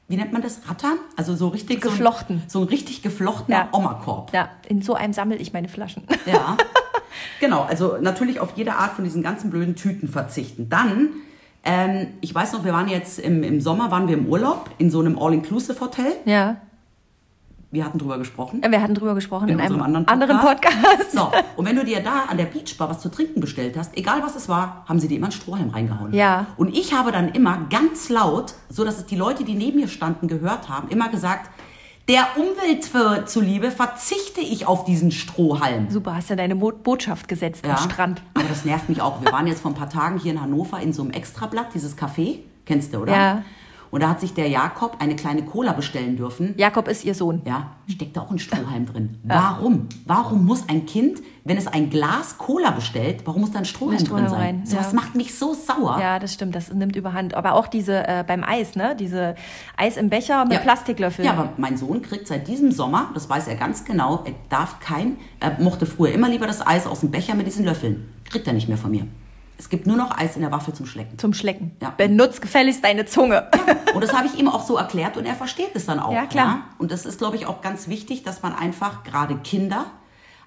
wie 0.07 0.15
nennt 0.15 0.31
man 0.31 0.41
das, 0.41 0.61
Rattern? 0.69 0.97
Also 1.17 1.35
so 1.35 1.49
richtig 1.49 1.81
Geflochten. 1.81 2.37
So 2.37 2.43
ein, 2.43 2.49
so 2.49 2.61
ein 2.61 2.67
richtig 2.69 3.01
geflochtener 3.01 3.57
Ja. 3.57 3.69
Oma-Korb. 3.73 4.33
Ja, 4.33 4.47
in 4.69 4.81
so 4.81 4.93
einem 4.93 5.11
sammle 5.11 5.35
ich 5.35 5.51
meine 5.51 5.67
Flaschen. 5.67 6.03
Ja. 6.25 6.55
genau, 7.41 7.63
also 7.63 7.97
natürlich 7.99 8.39
auf 8.39 8.53
jede 8.55 8.75
Art 8.75 8.93
von 8.93 9.03
diesen 9.03 9.23
ganzen 9.23 9.49
blöden 9.49 9.75
Tüten 9.75 10.07
verzichten. 10.07 10.69
Dann, 10.69 11.09
ähm, 11.67 12.07
ich 12.21 12.33
weiß 12.33 12.53
noch, 12.53 12.63
wir 12.63 12.71
waren 12.71 12.87
jetzt 12.87 13.19
im, 13.19 13.43
im 13.43 13.59
Sommer, 13.59 13.91
waren 13.91 14.07
wir 14.07 14.17
im 14.17 14.27
Urlaub 14.27 14.69
in 14.77 14.89
so 14.89 15.01
einem 15.01 15.19
All-Inclusive-Hotel. 15.19 16.13
Ja. 16.25 16.55
Wir 17.69 17.83
hatten 17.83 17.99
drüber 17.99 18.17
gesprochen. 18.17 18.61
Wir 18.67 18.81
hatten 18.81 18.95
drüber 18.95 19.13
gesprochen 19.13 19.49
in, 19.49 19.59
in 19.59 19.65
einem 19.65 19.81
anderen 19.81 20.07
anderen 20.07 20.39
Podcast. 20.39 21.11
So, 21.11 21.29
und 21.57 21.65
wenn 21.65 21.75
du 21.75 21.83
dir 21.83 21.99
da 21.99 22.23
an 22.29 22.37
der 22.37 22.45
Beachbar 22.45 22.89
was 22.89 23.01
zu 23.01 23.09
trinken 23.09 23.41
bestellt 23.41 23.77
hast, 23.77 23.97
egal 23.97 24.23
was 24.23 24.37
es 24.37 24.47
war, 24.47 24.85
haben 24.87 24.99
sie 24.99 25.09
dir 25.09 25.17
immer 25.17 25.25
einen 25.25 25.33
Strohhalm 25.33 25.69
reingehauen. 25.69 26.13
Ja. 26.13 26.45
Und 26.55 26.73
ich 26.73 26.93
habe 26.93 27.11
dann 27.11 27.27
immer 27.29 27.67
ganz 27.69 28.07
laut, 28.07 28.53
so 28.69 28.85
dass 28.85 28.97
es 28.97 29.05
die 29.05 29.17
Leute, 29.17 29.43
die 29.43 29.55
neben 29.55 29.81
mir 29.81 29.89
standen, 29.89 30.29
gehört 30.29 30.69
haben, 30.69 30.87
immer 30.87 31.09
gesagt, 31.09 31.51
der 32.09 32.27
Umwelt 32.37 32.85
für- 32.85 33.25
zuliebe 33.25 33.71
verzichte 33.71 34.41
ich 34.41 34.65
auf 34.65 34.85
diesen 34.85 35.11
Strohhalm. 35.11 35.89
Super, 35.89 36.15
hast 36.15 36.29
ja 36.29 36.35
deine 36.35 36.55
Botschaft 36.55 37.27
gesetzt 37.27 37.65
Ja, 37.65 37.75
am 37.75 37.89
Strand. 37.89 38.21
Aber 38.33 38.47
das 38.47 38.65
nervt 38.65 38.87
mich 38.89 39.01
auch. 39.01 39.21
Wir 39.21 39.31
waren 39.31 39.47
jetzt 39.47 39.61
vor 39.61 39.71
ein 39.71 39.75
paar 39.75 39.89
Tagen 39.89 40.19
hier 40.19 40.31
in 40.31 40.41
Hannover 40.41 40.79
in 40.79 40.93
so 40.93 41.01
einem 41.01 41.11
Extrablatt, 41.11 41.67
dieses 41.73 41.97
Café. 41.97 42.39
Kennst 42.65 42.93
du, 42.93 42.99
oder? 42.99 43.13
Ja. 43.15 43.43
Und 43.91 44.03
da 44.03 44.09
hat 44.09 44.19
sich 44.19 44.33
der 44.33 44.47
Jakob 44.49 44.97
eine 44.99 45.15
kleine 45.15 45.43
Cola 45.43 45.71
bestellen 45.73 46.17
dürfen. 46.17 46.53
Jakob 46.57 46.87
ist 46.87 47.05
ihr 47.05 47.15
Sohn. 47.15 47.41
Ja, 47.45 47.71
steckt 47.87 48.17
da 48.17 48.21
auch 48.21 48.31
ein 48.31 48.39
Strohhalm 48.39 48.85
drin. 48.85 49.17
Warum? 49.23 49.87
Warum 50.05 50.45
muss 50.45 50.67
ein 50.67 50.85
Kind, 50.85 51.21
wenn 51.45 51.57
es 51.57 51.67
ein 51.67 51.89
Glas 51.89 52.37
Cola 52.37 52.71
bestellt, 52.71 53.21
warum 53.25 53.41
muss 53.41 53.51
da 53.51 53.59
ein 53.59 53.65
Strohhalm, 53.65 53.99
Strohhalm 53.99 54.25
drin 54.25 54.29
sein? 54.33 54.41
rein, 54.41 54.65
So 54.65 54.77
was 54.77 54.91
ja. 54.91 54.95
macht 54.95 55.15
mich 55.15 55.35
so 55.37 55.53
sauer. 55.53 55.97
Ja, 56.01 56.19
das 56.19 56.33
stimmt, 56.33 56.53
das 56.55 56.73
nimmt 56.73 56.95
überhand. 56.95 57.33
Aber 57.33 57.53
auch 57.55 57.67
diese 57.67 58.05
äh, 58.07 58.23
beim 58.27 58.43
Eis, 58.43 58.75
ne? 58.75 58.95
Diese 58.99 59.35
Eis 59.77 59.95
im 59.97 60.09
Becher 60.09 60.43
mit 60.43 60.53
Ja. 60.55 60.59
Plastiklöffeln. 60.59 61.25
Ja, 61.25 61.33
aber 61.33 61.53
mein 61.57 61.77
Sohn 61.77 62.01
kriegt 62.01 62.27
seit 62.27 62.47
diesem 62.47 62.71
Sommer, 62.71 63.11
das 63.13 63.29
weiß 63.29 63.47
er 63.47 63.55
ganz 63.55 63.85
genau, 63.85 64.23
er 64.25 64.33
darf 64.49 64.79
kein, 64.79 65.17
er 65.39 65.59
mochte 65.61 65.85
früher 65.85 66.11
immer 66.11 66.27
lieber 66.29 66.47
das 66.47 66.65
Eis 66.65 66.85
aus 66.87 66.99
dem 67.01 67.11
Becher 67.11 67.35
mit 67.35 67.47
diesen 67.47 67.63
Löffeln. 67.65 68.09
Kriegt 68.29 68.45
er 68.47 68.53
nicht 68.53 68.67
mehr 68.67 68.77
von 68.77 68.91
mir. 68.91 69.07
Es 69.59 69.69
gibt 69.69 69.87
nur 69.87 69.97
noch 69.97 70.15
Eis 70.17 70.35
in 70.35 70.41
der 70.43 70.51
Waffel 70.51 70.73
zum 70.73 70.85
Schlecken. 70.85 71.17
Zum 71.17 71.33
Schlecken. 71.33 71.71
Ja. 71.81 71.89
Benutzt 71.95 72.41
gefälligst 72.41 72.83
deine 72.83 73.05
Zunge. 73.05 73.49
Und 73.95 74.03
das 74.03 74.13
habe 74.13 74.27
ich 74.27 74.37
ihm 74.39 74.47
auch 74.47 74.63
so 74.63 74.77
erklärt 74.77 75.17
und 75.17 75.25
er 75.25 75.33
versteht 75.35 75.71
es 75.73 75.85
dann 75.87 75.99
auch. 75.99 76.13
Ja, 76.13 76.25
klar. 76.27 76.65
Und 76.77 76.91
das 76.91 77.05
ist, 77.05 77.17
glaube 77.17 77.35
ich, 77.37 77.47
auch 77.47 77.61
ganz 77.61 77.87
wichtig, 77.87 78.23
dass 78.23 78.43
man 78.43 78.53
einfach 78.53 79.03
gerade 79.03 79.35
Kinder, 79.37 79.85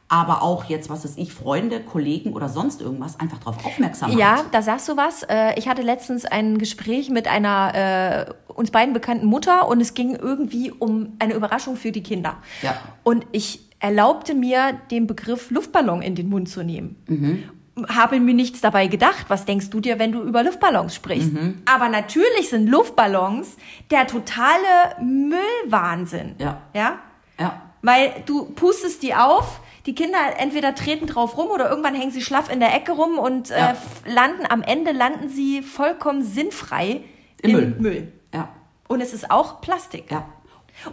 aber 0.08 0.42
auch 0.42 0.64
jetzt, 0.64 0.90
was 0.90 1.04
weiß 1.04 1.14
ich, 1.18 1.32
Freunde, 1.32 1.80
Kollegen 1.80 2.32
oder 2.34 2.48
sonst 2.48 2.80
irgendwas 2.80 3.18
einfach 3.20 3.38
darauf 3.38 3.64
aufmerksam 3.64 4.16
Ja, 4.16 4.32
macht. 4.37 4.46
da 4.54 4.62
sagst 4.62 4.88
du 4.88 4.96
was. 4.96 5.22
Äh, 5.24 5.54
Ich 5.56 5.68
hatte 5.68 5.82
letztens 5.82 6.24
ein 6.24 6.58
Gespräch 6.58 7.11
mit 7.11 7.28
einer 7.28 8.26
äh, 8.28 8.52
uns 8.52 8.70
beiden 8.72 8.92
bekannten 8.92 9.26
Mutter 9.26 9.68
und 9.68 9.80
es 9.80 9.94
ging 9.94 10.14
irgendwie 10.16 10.70
um 10.72 11.14
eine 11.20 11.34
Überraschung 11.34 11.76
für 11.76 11.92
die 11.92 12.02
Kinder. 12.02 12.37
Ja. 12.62 12.76
Und 13.04 13.24
ich 13.32 13.68
erlaubte 13.78 14.34
mir, 14.34 14.72
den 14.90 15.06
Begriff 15.06 15.50
Luftballon 15.50 16.02
in 16.02 16.14
den 16.14 16.28
Mund 16.28 16.48
zu 16.48 16.62
nehmen. 16.62 16.96
Mhm. 17.06 17.44
Habe 17.88 18.20
mir 18.20 18.35
nichts 18.35 18.61
dabei 18.61 18.88
gedacht. 18.88 19.26
Was 19.28 19.44
denkst 19.46 19.70
du 19.70 19.80
dir, 19.80 19.98
wenn 19.98 20.12
du 20.12 20.22
über 20.22 20.42
Luftballons 20.42 20.94
sprichst? 20.94 21.33
Mhm. 21.33 21.62
Aber 21.66 21.88
natürlich 21.88 22.48
sind 22.50 22.68
Luftballons 22.68 23.56
der 23.90 24.06
totale 24.06 24.96
Müllwahnsinn. 25.00 26.35
Ja. 26.38 26.61
Ja? 26.74 26.98
Ja. 27.38 27.62
Weil 27.83 28.22
du 28.26 28.46
pustest 28.46 29.02
die 29.02 29.14
auf, 29.14 29.61
die 29.87 29.94
Kinder 29.94 30.18
entweder 30.38 30.74
treten 30.74 31.06
drauf 31.06 31.38
rum 31.38 31.48
oder 31.48 31.70
irgendwann 31.70 31.94
hängen 31.94 32.11
sie 32.11 32.20
schlaff 32.22 32.52
in 32.52 32.61
der 32.61 32.74
Ecke 32.74 32.92
rum 32.92 33.18
und 33.18 33.50
äh, 33.50 33.59
Ja. 33.59 33.70
f- 33.70 34.02
landen 34.04 34.44
am 34.48 34.62
Ende 34.62 34.92
landen 34.92 35.28
sie 35.30 35.62
vollkommen 35.62 36.22
sinnfrei 36.22 37.00
Im 37.40 37.50
im 37.50 37.52
Müll. 37.52 37.76
Müll. 37.78 38.12
Ja. 38.35 38.48
Und 38.88 39.00
es 39.00 39.14
ist 39.14 39.30
auch 39.30 39.61
Plastik. 39.62 40.11
Ja. 40.11 40.26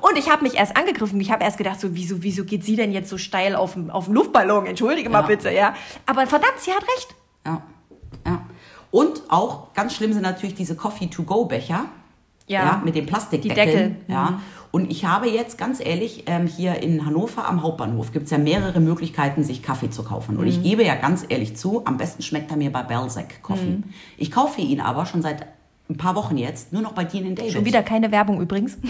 Und 0.01 0.17
ich 0.17 0.29
habe 0.29 0.43
mich 0.43 0.55
erst 0.55 0.75
angegriffen. 0.77 1.19
Ich 1.21 1.31
habe 1.31 1.43
erst 1.43 1.57
gedacht, 1.57 1.79
so 1.79 1.95
wieso, 1.95 2.21
wieso 2.23 2.43
geht 2.45 2.63
sie 2.63 2.75
denn 2.75 2.91
jetzt 2.91 3.09
so 3.09 3.17
steil 3.17 3.55
auf 3.55 3.73
den 3.73 3.89
auf 3.89 4.05
den 4.05 4.13
Luftballon? 4.15 4.65
Entschuldige 4.65 5.09
mal 5.09 5.21
Ja. 5.21 5.27
bitte, 5.27 5.51
ja. 5.51 5.75
Aber 6.05 6.25
verdammt, 6.27 6.59
sie 6.59 6.71
hat 6.71 6.83
recht. 6.83 7.15
Ja. 7.45 7.61
Ja. 8.25 8.41
Und 8.91 9.21
auch 9.29 9.73
ganz 9.73 9.93
schlimm 9.95 10.13
sind 10.13 10.23
natürlich 10.23 10.55
diese 10.55 10.75
Coffee-to-go-Becher. 10.75 11.85
Ja. 12.49 12.81
mit 12.85 12.95
den 12.95 13.05
Plastikdeckeln. 13.05 13.65
Die 13.67 13.71
Deckel. 13.73 13.89
Mhm. 13.89 13.95
Ja. 14.07 14.41
Und 14.71 14.89
ich 14.89 15.03
habe 15.03 15.27
jetzt 15.27 15.57
ganz 15.57 15.81
ehrlich, 15.85 16.23
ähm, 16.27 16.47
hier 16.47 16.81
in 16.81 17.05
Hannover 17.05 17.45
am 17.45 17.61
Hauptbahnhof 17.61 18.13
gibt 18.13 18.23
es 18.25 18.31
ja 18.31 18.37
mehrere 18.37 18.79
Möglichkeiten, 18.79 19.43
sich 19.43 19.61
Kaffee 19.61 19.89
zu 19.89 20.01
kaufen. 20.03 20.37
Und 20.37 20.43
Mhm. 20.43 20.49
ich 20.51 20.63
gebe 20.63 20.85
ja 20.85 20.95
ganz 20.95 21.25
ehrlich 21.27 21.57
zu, 21.57 21.85
am 21.85 21.97
besten 21.97 22.23
schmeckt 22.23 22.49
er 22.49 22.55
mir 22.55 22.71
bei 22.71 22.83
Belzac 22.83 23.41
Coffee. 23.43 23.65
Mhm. 23.65 23.83
Ich 24.15 24.31
kaufe 24.31 24.61
ihn 24.61 24.79
aber 24.79 25.05
schon 25.05 25.21
seit 25.21 25.45
ein 25.89 25.97
paar 25.97 26.15
Wochen 26.15 26.37
jetzt 26.37 26.71
nur 26.71 26.81
noch 26.81 26.93
bei 26.93 27.03
Dean 27.03 27.35
David. 27.35 27.51
Schon 27.51 27.65
wieder 27.65 27.83
keine 27.83 28.11
Werbung 28.13 28.39
übrigens. 28.39 28.77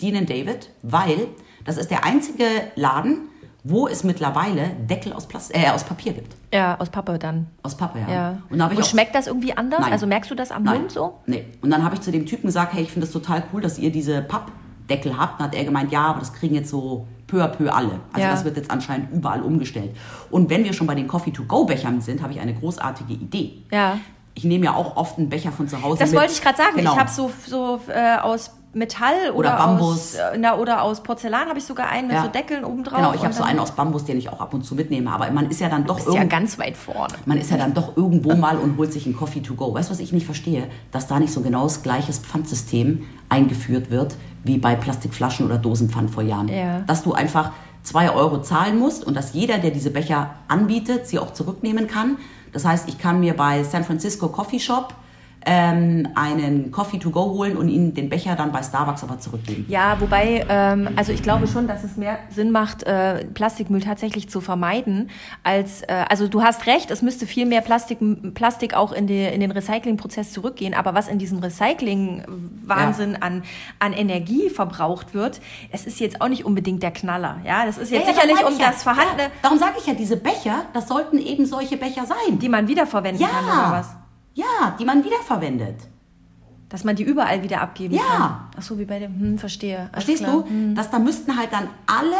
Dean 0.00 0.26
David, 0.26 0.70
weil 0.82 1.28
das 1.64 1.76
ist 1.76 1.90
der 1.90 2.04
einzige 2.04 2.44
Laden, 2.76 3.28
wo 3.64 3.88
es 3.88 4.04
mittlerweile 4.04 4.70
Deckel 4.88 5.12
aus, 5.12 5.26
Plast 5.26 5.54
äh, 5.54 5.68
aus 5.70 5.84
Papier 5.84 6.12
gibt. 6.12 6.36
Ja, 6.54 6.78
aus 6.78 6.88
Pappe 6.88 7.18
dann. 7.18 7.48
Aus 7.62 7.76
Pappe, 7.76 7.98
ja. 7.98 8.08
Ja. 8.12 8.38
Und, 8.48 8.58
da 8.58 8.64
habe 8.64 8.74
ich 8.74 8.80
Und 8.80 8.86
schmeckt 8.86 9.14
das 9.14 9.26
irgendwie 9.26 9.54
anders? 9.56 9.80
Nein. 9.80 9.92
Also 9.92 10.06
merkst 10.06 10.30
du 10.30 10.34
das 10.34 10.50
am 10.52 10.62
Nein. 10.62 10.80
Mund 10.82 10.92
so? 10.92 11.18
Nee. 11.26 11.44
Und 11.60 11.70
dann 11.70 11.84
habe 11.84 11.94
ich 11.96 12.00
zu 12.00 12.10
dem 12.12 12.24
Typen 12.24 12.46
gesagt, 12.46 12.72
hey, 12.72 12.82
ich 12.84 12.90
finde 12.92 13.06
das 13.06 13.12
total 13.12 13.42
cool, 13.52 13.60
dass 13.60 13.78
ihr 13.78 13.90
diese 13.90 14.22
Pappdeckel 14.22 15.18
habt. 15.18 15.40
Dann 15.40 15.48
hat 15.48 15.54
er 15.54 15.64
gemeint, 15.64 15.92
ja, 15.92 16.02
aber 16.06 16.20
das 16.20 16.32
kriegen 16.32 16.54
jetzt 16.54 16.70
so 16.70 17.06
peu 17.26 17.42
à 17.44 17.48
peu 17.48 17.68
alle. 17.70 18.00
Also 18.12 18.26
Ja. 18.26 18.30
das 18.30 18.44
wird 18.44 18.56
jetzt 18.56 18.70
anscheinend 18.70 19.10
überall 19.12 19.42
umgestellt. 19.42 19.94
Und 20.30 20.48
wenn 20.48 20.64
wir 20.64 20.72
schon 20.72 20.86
bei 20.86 20.94
den 20.94 21.08
Coffee-to-go-Bechern 21.08 22.00
sind, 22.00 22.22
habe 22.22 22.32
ich 22.32 22.40
eine 22.40 22.54
großartige 22.54 23.12
Idee. 23.12 23.64
Ja. 23.70 23.98
Ich 24.34 24.44
nehme 24.44 24.66
ja 24.66 24.74
auch 24.74 24.96
oft 24.96 25.18
einen 25.18 25.28
Becher 25.28 25.50
von 25.52 25.68
zu 25.68 25.82
Hause 25.82 25.98
Das 25.98 26.12
mit. 26.12 26.20
wollte 26.20 26.32
ich 26.32 26.40
gerade 26.40 26.56
sagen. 26.56 26.76
Genau. 26.76 26.92
Ich 26.94 26.98
habe 26.98 27.10
so, 27.10 27.30
so 27.46 27.80
äh, 27.88 28.16
aus 28.18 28.52
Metall 28.74 29.30
oder, 29.30 29.38
Oder 29.38 29.56
Bambus. 29.56 29.90
Aus, 29.90 30.14
äh, 30.14 30.38
na, 30.38 30.56
oder 30.58 30.82
aus 30.82 31.02
Porzellan 31.02 31.48
habe 31.48 31.58
ich 31.58 31.64
sogar 31.64 31.88
einen 31.88 32.08
mit 32.08 32.16
Ja. 32.16 32.24
so 32.24 32.28
Deckeln 32.28 32.64
oben 32.64 32.84
drauf. 32.84 32.98
Genau, 32.98 33.14
ich 33.14 33.22
habe 33.24 33.32
so 33.32 33.42
einen 33.42 33.58
aus 33.58 33.70
Bambus, 33.72 34.04
den 34.04 34.18
ich 34.18 34.28
auch 34.28 34.40
ab 34.40 34.52
und 34.52 34.62
zu 34.64 34.74
mitnehme. 34.74 35.10
Aber 35.10 35.30
man 35.30 35.48
ist 35.50 35.60
ja 35.60 35.68
dann 35.68 35.84
doch 35.86 35.98
Ist 35.98 36.12
ja 36.12 36.24
ganz 36.24 36.58
weit 36.58 36.76
vorne. 36.76 37.14
man 37.24 37.38
ist 37.38 37.50
ja 37.50 37.56
dann 37.56 37.72
doch 37.72 37.96
irgendwo 37.96 38.34
mal 38.34 38.58
und 38.58 38.76
holt 38.76 38.92
sich 38.92 39.06
einen 39.06 39.16
Coffee 39.16 39.40
to 39.40 39.54
go. 39.54 39.72
Weißt 39.72 39.88
du, 39.88 39.92
was 39.94 40.00
ich 40.00 40.12
nicht 40.12 40.26
verstehe? 40.26 40.68
Dass 40.92 41.06
da 41.06 41.18
nicht 41.18 41.32
so 41.32 41.40
genau 41.40 41.64
das 41.64 41.82
gleiches 41.82 42.18
Pfandsystem 42.18 43.06
eingeführt 43.30 43.90
wird 43.90 44.16
wie 44.44 44.58
bei 44.58 44.74
Plastikflaschen 44.76 45.46
oder 45.46 45.58
Dosenpfand 45.58 46.10
vor 46.10 46.22
Jahren. 46.22 46.48
Ja. 46.48 46.80
Dass 46.80 47.02
du 47.02 47.12
einfach 47.14 47.52
zwei 47.82 48.10
Euro 48.12 48.42
zahlen 48.42 48.78
musst 48.78 49.02
und 49.04 49.14
dass 49.16 49.32
jeder, 49.32 49.58
der 49.58 49.70
diese 49.70 49.90
Becher 49.90 50.30
anbietet, 50.46 51.06
sie 51.06 51.18
auch 51.18 51.32
zurücknehmen 51.32 51.86
kann. 51.88 52.18
Das 52.52 52.64
heißt, 52.66 52.88
ich 52.88 52.98
kann 52.98 53.20
mir 53.20 53.34
bei 53.34 53.62
San 53.64 53.84
Francisco 53.84 54.28
Coffee 54.28 54.60
Shop 54.60 54.94
ähm, 55.46 56.08
einen 56.14 56.70
Coffee 56.70 56.98
to 56.98 57.10
go 57.10 57.30
holen 57.32 57.56
und 57.56 57.68
ihnen 57.68 57.94
den 57.94 58.08
Becher 58.08 58.34
dann 58.36 58.52
bei 58.52 58.62
Starbucks 58.62 59.02
aber 59.02 59.18
zurückgeben. 59.20 59.64
Ja, 59.68 59.96
wobei, 60.00 60.44
ähm, 60.48 60.90
also 60.96 61.12
ich 61.12 61.22
glaube 61.22 61.46
schon, 61.46 61.66
dass 61.66 61.84
es 61.84 61.96
mehr 61.96 62.18
Sinn 62.30 62.50
macht, 62.50 62.82
äh, 62.82 63.24
Plastikmüll 63.24 63.80
tatsächlich 63.80 64.28
zu 64.28 64.40
vermeiden, 64.40 65.10
als, 65.44 65.82
äh, 65.82 66.04
also 66.08 66.28
du 66.28 66.42
hast 66.42 66.66
recht, 66.66 66.90
es 66.90 67.02
müsste 67.02 67.26
viel 67.26 67.46
mehr 67.46 67.60
Plastik, 67.60 67.98
Plastik 68.34 68.74
auch 68.74 68.92
in, 68.92 69.06
die, 69.06 69.22
in 69.24 69.40
den 69.40 69.50
Recyclingprozess 69.50 70.32
zurückgehen, 70.32 70.74
aber 70.74 70.94
was 70.94 71.08
in 71.08 71.18
diesem 71.18 71.38
Recycling-Wahnsinn 71.38 73.16
an, 73.20 73.42
an 73.78 73.92
Energie 73.92 74.50
verbraucht 74.50 75.14
wird, 75.14 75.40
es 75.70 75.86
ist 75.86 76.00
jetzt 76.00 76.20
auch 76.20 76.28
nicht 76.28 76.44
unbedingt 76.44 76.82
der 76.82 76.90
Knaller, 76.90 77.38
ja, 77.44 77.64
das 77.64 77.78
ist 77.78 77.90
jetzt 77.90 78.06
Ja, 78.06 78.08
ja, 78.08 78.14
sicherlich 78.14 78.44
um 78.44 78.58
ja. 78.58 78.66
das 78.66 78.82
vorhandene, 78.82 79.22
Ja, 79.24 79.30
darum 79.42 79.58
sage 79.58 79.74
ich 79.78 79.86
ja, 79.86 79.94
diese 79.94 80.16
Becher, 80.16 80.66
das 80.72 80.88
sollten 80.88 81.18
eben 81.18 81.46
solche 81.46 81.76
Becher 81.76 82.06
sein. 82.06 82.38
die 82.38 82.48
man 82.48 82.68
wiederverwenden 82.68 83.22
ja, 83.22 83.28
kann 83.28 83.44
oder 83.44 83.78
was? 83.78 84.07
Ja, 84.38 84.76
die 84.78 84.84
man 84.84 85.04
wiederverwendet. 85.04 85.76
Dass 86.68 86.84
man 86.84 86.94
die 86.96 87.02
überall 87.02 87.42
wieder 87.42 87.60
abgeben 87.60 87.94
Ja. 87.94 88.02
kann. 88.02 88.40
Ach 88.58 88.62
so, 88.62 88.78
wie 88.78 88.84
bei 88.84 88.98
dem, 88.98 89.18
hm, 89.18 89.38
verstehe. 89.38 89.88
Verstehst 89.92 90.22
du? 90.26 90.44
Dass 90.74 90.90
da 90.90 90.98
müssten 90.98 91.36
halt 91.36 91.52
dann 91.52 91.68
alle 91.86 92.16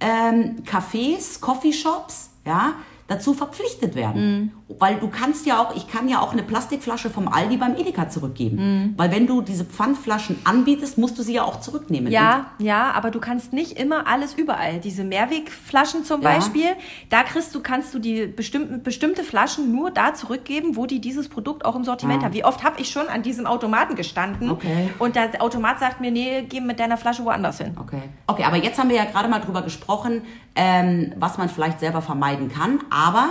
ähm, 0.00 0.62
Cafés, 0.64 1.40
Coffeeshops 1.40 2.30
ja, 2.46 2.74
dazu 3.08 3.34
verpflichtet 3.34 3.94
werden. 3.94 4.52
Weil 4.78 4.96
du 4.96 5.08
kannst 5.08 5.46
ja 5.46 5.60
auch, 5.60 5.74
ich 5.74 5.88
kann 5.88 6.08
ja 6.08 6.20
auch 6.20 6.32
eine 6.32 6.42
Plastikflasche 6.42 7.10
vom 7.10 7.26
Aldi 7.28 7.56
beim 7.56 7.74
Edeka 7.76 8.08
zurückgeben. 8.08 8.94
Weil 8.96 9.10
wenn 9.10 9.26
du 9.26 9.42
diese 9.42 9.64
Pfandflaschen 9.64 10.38
anbietest, 10.44 10.96
musst 10.96 11.18
du 11.18 11.22
sie 11.22 11.34
ja 11.34 11.42
auch 11.42 11.60
zurücknehmen. 11.60 12.12
Ja, 12.12 12.46
ja, 12.58 12.92
aber 12.92 13.10
du 13.10 13.18
kannst 13.20 13.52
nicht 13.52 13.72
immer 13.78 14.06
alles 14.06 14.34
überall. 14.34 14.78
Diese 14.78 15.02
Mehrwegflaschen 15.04 16.04
zum 16.04 16.22
Ja. 16.22 16.30
Beispiel, 16.34 16.68
da 17.08 17.22
kriegst 17.22 17.54
du, 17.54 17.60
kannst 17.60 17.92
du 17.94 17.98
die 17.98 18.26
bestimmten, 18.26 18.82
bestimmte 18.82 19.24
Flaschen 19.24 19.72
nur 19.72 19.90
da 19.90 20.14
zurückgeben, 20.14 20.76
wo 20.76 20.86
die 20.86 21.00
dieses 21.00 21.28
Produkt 21.28 21.64
auch 21.64 21.74
im 21.74 21.84
Sortiment 21.84 22.20
Ja. 22.22 22.26
haben. 22.26 22.34
Wie 22.34 22.44
oft 22.44 22.62
habe 22.62 22.80
ich 22.80 22.90
schon 22.90 23.08
an 23.08 23.22
diesem 23.22 23.46
Automaten 23.46 23.96
gestanden 23.96 24.50
Okay. 24.50 24.90
und 24.98 25.16
der 25.16 25.42
Automat 25.42 25.80
sagt 25.80 26.00
mir, 26.00 26.10
nee, 26.10 26.42
geh 26.48 26.60
mit 26.60 26.78
deiner 26.78 26.96
Flasche 26.96 27.24
woanders 27.24 27.58
hin. 27.58 27.76
Okay. 27.80 28.02
Okay, 28.26 28.44
aber 28.44 28.56
jetzt 28.56 28.78
haben 28.78 28.88
wir 28.88 28.96
ja 28.96 29.04
gerade 29.04 29.28
mal 29.28 29.40
drüber 29.40 29.62
gesprochen, 29.62 30.22
ähm, 30.54 31.12
was 31.16 31.38
man 31.38 31.48
vielleicht 31.48 31.80
selber 31.80 32.02
vermeiden 32.02 32.48
kann. 32.50 32.78
Aber 32.90 33.30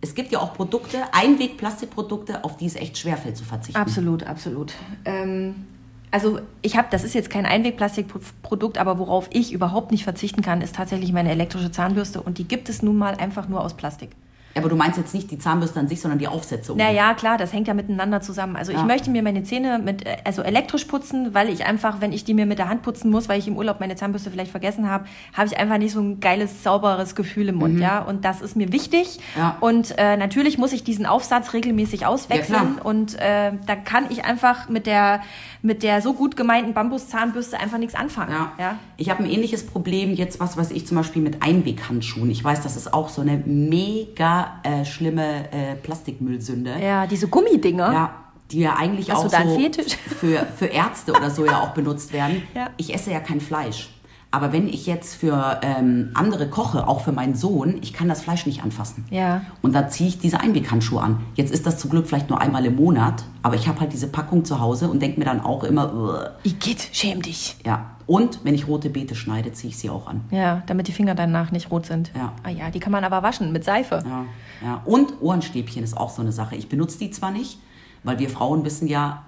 es 0.00 0.14
gibt 0.14 0.32
ja 0.32 0.38
auch 0.40 0.54
Produkte, 0.54 0.98
Einweg-Plastikprodukte, 1.12 2.44
auf 2.44 2.56
die 2.56 2.66
es 2.66 2.76
echt 2.76 2.98
schwerfällt 2.98 3.36
zu 3.36 3.44
verzichten. 3.44 3.80
Absolut, 3.80 4.22
absolut. 4.24 4.72
Ähm, 5.04 5.66
also 6.10 6.40
ich 6.62 6.76
habe, 6.76 6.88
das 6.90 7.04
ist 7.04 7.14
jetzt 7.14 7.30
kein 7.30 7.46
Einwegplastikprodukt, 7.46 8.78
aber 8.78 8.98
worauf 8.98 9.28
ich 9.32 9.52
überhaupt 9.52 9.92
nicht 9.92 10.04
verzichten 10.04 10.42
kann, 10.42 10.62
ist 10.62 10.74
tatsächlich 10.74 11.12
meine 11.12 11.30
elektrische 11.30 11.70
Zahnbürste 11.70 12.20
und 12.20 12.38
die 12.38 12.48
gibt 12.48 12.68
es 12.68 12.82
nun 12.82 12.96
mal 12.96 13.14
einfach 13.14 13.48
nur 13.48 13.62
aus 13.62 13.74
Plastik. 13.74 14.10
Aber 14.56 14.68
du 14.68 14.76
meinst 14.76 14.98
jetzt 14.98 15.14
nicht 15.14 15.30
die 15.30 15.38
Zahnbürste 15.38 15.78
an 15.78 15.86
sich, 15.88 16.00
sondern 16.00 16.18
die 16.18 16.26
Aufsätze. 16.28 16.72
die- 16.72 16.78
Naja, 16.78 17.14
klar, 17.14 17.38
das 17.38 17.52
hängt 17.52 17.68
ja 17.68 17.74
miteinander 17.74 18.20
zusammen. 18.20 18.56
Also 18.56 18.72
ich 18.72 18.78
Ja. 18.78 18.84
möchte 18.84 19.08
mir 19.10 19.22
meine 19.22 19.42
Zähne 19.44 19.78
mit, 19.78 20.04
also 20.24 20.42
elektrisch 20.42 20.84
putzen, 20.86 21.34
weil 21.34 21.48
ich 21.50 21.64
einfach, 21.66 22.00
wenn 22.00 22.12
ich 22.12 22.24
die 22.24 22.34
mir 22.34 22.46
mit 22.46 22.58
der 22.58 22.68
Hand 22.68 22.82
putzen 22.82 23.10
muss, 23.10 23.28
weil 23.28 23.38
ich 23.38 23.46
im 23.46 23.56
Urlaub 23.56 23.78
meine 23.80 23.94
Zahnbürste 23.96 24.30
vielleicht 24.30 24.50
vergessen 24.50 24.90
habe, 24.90 25.04
habe 25.34 25.46
ich 25.46 25.56
einfach 25.56 25.78
nicht 25.78 25.92
so 25.92 26.00
ein 26.00 26.18
geiles, 26.20 26.62
sauberes 26.64 27.14
Gefühl 27.14 27.48
im 27.48 27.56
Mund, 27.56 27.78
ja. 27.80 28.00
Und 28.00 28.24
das 28.24 28.40
ist 28.40 28.56
mir 28.56 28.72
wichtig. 28.72 29.18
Mhm. 29.36 29.40
Ja. 29.40 29.56
Und 29.60 29.94
äh, 29.98 30.16
natürlich 30.16 30.58
muss 30.58 30.72
ich 30.72 30.82
diesen 30.82 31.06
Aufsatz 31.06 31.52
regelmäßig 31.52 32.06
auswechseln. 32.06 32.74
klar. 32.76 32.84
und 32.86 33.14
äh, 33.20 33.52
da 33.66 33.76
kann 33.76 34.06
ich 34.10 34.24
einfach 34.24 34.68
mit 34.68 34.86
der, 34.86 35.20
mit 35.62 35.82
der 35.82 36.02
so 36.02 36.12
gut 36.14 36.36
gemeinten 36.36 36.74
Bambuszahnbürste 36.74 37.58
einfach 37.60 37.78
nichts 37.78 37.94
anfangen. 37.94 38.32
Ja. 38.32 38.52
ja? 38.58 38.78
Ich 38.96 39.10
habe 39.10 39.22
ein 39.22 39.30
ähnliches 39.30 39.64
Problem 39.66 40.14
jetzt, 40.14 40.40
was 40.40 40.56
weiß 40.56 40.70
ich 40.72 40.86
zum 40.86 40.96
Beispiel 40.96 41.22
mit 41.22 41.42
Einweghandschuhen. 41.42 42.30
Ich 42.30 42.42
weiß, 42.42 42.62
das 42.62 42.76
ist 42.76 42.92
auch 42.92 43.08
so 43.08 43.20
eine 43.22 43.36
mega 43.46 44.39
äh, 44.62 44.84
schlimme 44.84 45.52
äh, 45.52 45.76
Plastikmüllsünde. 45.76 46.74
Ja, 46.80 47.06
diese 47.06 47.28
Gummidinger. 47.28 47.92
Ja, 47.92 48.14
die 48.50 48.60
ja 48.60 48.76
eigentlich 48.76 49.10
Hast 49.10 49.34
auch 49.34 49.44
so 49.44 49.56
Fetisch? 49.56 49.96
für, 50.20 50.46
für 50.56 50.66
Ärzte 50.66 51.12
oder 51.12 51.30
so 51.30 51.44
ja 51.44 51.60
auch 51.60 51.70
benutzt 51.70 52.12
werden. 52.12 52.42
Ja. 52.54 52.70
Ich 52.76 52.94
esse 52.94 53.10
ja 53.10 53.20
kein 53.20 53.40
Fleisch. 53.40 53.90
Aber 54.32 54.52
wenn 54.52 54.68
ich 54.68 54.86
jetzt 54.86 55.16
für 55.16 55.60
ähm, 55.62 56.10
andere 56.14 56.48
koche, 56.48 56.86
auch 56.86 57.00
für 57.00 57.10
meinen 57.10 57.34
Sohn, 57.34 57.78
ich 57.82 57.92
kann 57.92 58.08
das 58.08 58.22
Fleisch 58.22 58.46
nicht 58.46 58.62
anfassen. 58.62 59.04
Ja. 59.10 59.42
Und 59.60 59.74
dann 59.74 59.90
ziehe 59.90 60.08
ich 60.08 60.20
diese 60.20 60.38
Einweghandschuhe 60.38 61.02
an. 61.02 61.20
Jetzt 61.34 61.52
ist 61.52 61.66
das 61.66 61.78
zum 61.78 61.90
Glück 61.90 62.06
vielleicht 62.06 62.30
nur 62.30 62.40
einmal 62.40 62.64
im 62.64 62.76
Monat, 62.76 63.24
aber 63.42 63.56
ich 63.56 63.66
habe 63.66 63.80
halt 63.80 63.92
diese 63.92 64.06
Packung 64.06 64.44
zu 64.44 64.60
Hause 64.60 64.88
und 64.88 65.02
denke 65.02 65.18
mir 65.18 65.24
dann 65.24 65.40
auch 65.40 65.64
immer. 65.64 66.36
Igitt, 66.44 66.90
schäm 66.92 67.22
dich. 67.22 67.56
ja. 67.66 67.86
Und 68.10 68.40
wenn 68.42 68.56
ich 68.56 68.66
rote 68.66 68.90
Beete 68.90 69.14
schneide, 69.14 69.52
ziehe 69.52 69.70
ich 69.70 69.78
sie 69.78 69.88
auch 69.88 70.08
an. 70.08 70.22
Ja, 70.32 70.64
damit 70.66 70.88
die 70.88 70.92
Finger 70.92 71.14
danach 71.14 71.52
nicht 71.52 71.70
rot 71.70 71.86
sind. 71.86 72.10
Ja. 72.16 72.32
Ah 72.42 72.50
ja, 72.50 72.68
die 72.72 72.80
kann 72.80 72.90
man 72.90 73.04
aber 73.04 73.22
waschen 73.22 73.52
mit 73.52 73.62
Seife. 73.62 74.02
Ja, 74.04 74.24
ja. 74.66 74.82
Und 74.84 75.12
Ohrenstäbchen 75.20 75.84
ist 75.84 75.96
auch 75.96 76.10
so 76.10 76.20
eine 76.20 76.32
Sache. 76.32 76.56
Ich 76.56 76.68
benutze 76.68 76.98
die 76.98 77.12
zwar 77.12 77.30
nicht, 77.30 77.60
weil 78.02 78.18
wir 78.18 78.28
Frauen 78.28 78.64
wissen 78.64 78.88
ja, 78.88 79.22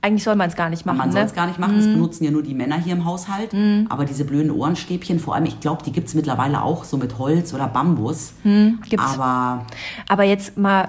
Eigentlich 0.00 0.24
soll 0.24 0.34
man 0.34 0.48
es 0.48 0.56
gar 0.56 0.68
nicht 0.68 0.84
machen. 0.84 0.98
man 0.98 1.12
soll 1.12 1.22
es 1.22 1.30
ne? 1.30 1.36
gar 1.36 1.46
nicht 1.46 1.60
machen. 1.60 1.76
Das 1.76 1.86
benutzen 1.86 2.24
ja 2.24 2.32
nur 2.32 2.42
die 2.42 2.54
Männer 2.54 2.80
hier 2.80 2.94
im 2.94 3.04
Haushalt. 3.04 3.54
Aber 3.88 4.04
diese 4.04 4.24
blöden 4.24 4.50
Ohrenstäbchen, 4.50 5.20
vor 5.20 5.36
allem, 5.36 5.44
ich 5.44 5.60
glaube, 5.60 5.84
die 5.84 5.92
gibt 5.92 6.08
es 6.08 6.14
mittlerweile 6.14 6.64
auch 6.64 6.82
so 6.82 6.96
mit 6.96 7.18
Holz 7.20 7.54
oder 7.54 7.68
Bambus. 7.68 8.32
gibt's. 8.42 9.14
Aber 9.14 9.64
Aber 10.08 10.24
jetzt 10.24 10.58
mal, 10.58 10.88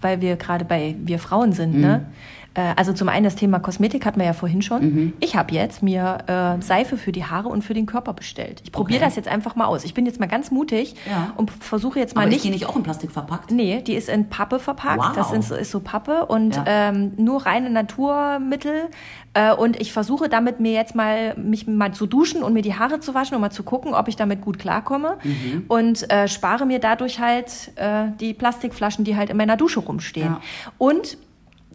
weil 0.00 0.22
wir 0.22 0.36
gerade 0.36 0.64
bei 0.64 0.96
wir 1.04 1.18
Frauen 1.18 1.52
sind, 1.52 1.74
ne? 1.74 2.06
Äh, 2.54 2.74
Also 2.76 2.92
zum 2.92 3.08
einen 3.08 3.24
das 3.24 3.34
Thema 3.36 3.58
Kosmetik 3.60 4.04
hatten 4.04 4.18
wir 4.20 4.26
ja 4.26 4.32
vorhin 4.32 4.62
schon. 4.62 5.12
Ich 5.20 5.36
habe 5.36 5.54
jetzt 5.54 5.82
mir 5.82 6.18
äh, 6.26 6.62
Seife 6.62 6.96
für 6.96 7.12
die 7.12 7.24
Haare 7.24 7.48
und 7.48 7.62
für 7.62 7.74
den 7.74 7.86
Körper 7.86 8.12
bestellt. 8.12 8.60
Ich 8.64 8.72
probiere 8.72 8.98
Okay. 9.00 9.06
das 9.06 9.16
jetzt 9.16 9.28
einfach 9.28 9.56
mal 9.56 9.64
aus. 9.66 9.84
Ich 9.84 9.94
bin 9.94 10.04
jetzt 10.06 10.20
mal 10.20 10.26
ganz 10.26 10.50
mutig 10.50 10.94
Ja. 11.08 11.32
und 11.36 11.50
versuche 11.50 11.98
jetzt 11.98 12.14
mal 12.14 12.22
aber 12.22 12.28
ist 12.30 12.34
nicht. 12.36 12.44
die 12.44 12.50
nicht 12.50 12.66
auch 12.66 12.76
in 12.76 12.82
Plastik 12.82 13.10
verpackt? 13.10 13.50
Nee, 13.50 13.80
die 13.82 13.94
ist 13.94 14.08
in 14.08 14.28
Pappe 14.28 14.58
verpackt. 14.58 14.98
Wow. 14.98 15.12
Das 15.14 15.32
ist, 15.32 15.50
ist 15.50 15.70
so 15.70 15.80
Pappe 15.80 16.26
und 16.26 16.56
Ja. 16.56 16.64
ähm, 16.66 17.12
nur 17.16 17.46
reine 17.46 17.70
Naturmittel. 17.70 18.88
Äh, 19.34 19.54
und 19.54 19.80
ich 19.80 19.92
versuche 19.92 20.28
damit 20.28 20.60
mir 20.60 20.72
jetzt 20.72 20.94
mal 20.94 21.34
mich 21.38 21.66
mal 21.66 21.92
zu 21.94 22.06
duschen 22.06 22.42
und 22.42 22.52
mir 22.52 22.62
die 22.62 22.74
Haare 22.78 23.00
zu 23.00 23.14
waschen 23.14 23.34
und 23.34 23.40
mal 23.40 23.50
zu 23.50 23.62
gucken, 23.62 23.94
ob 23.94 24.08
ich 24.08 24.16
damit 24.16 24.42
gut 24.42 24.58
klarkomme. 24.58 25.16
Mhm. 25.22 25.64
Und 25.68 26.10
äh, 26.12 26.28
spare 26.28 26.66
mir 26.66 26.78
dadurch 26.80 27.18
halt 27.18 27.72
äh, 27.76 28.08
die 28.20 28.34
Plastikflaschen, 28.34 29.04
die 29.04 29.16
halt 29.16 29.30
in 29.30 29.36
meiner 29.38 29.56
Dusche 29.56 29.80
rumstehen. 29.80 30.26
Ja. 30.36 30.40
Und 30.78 31.16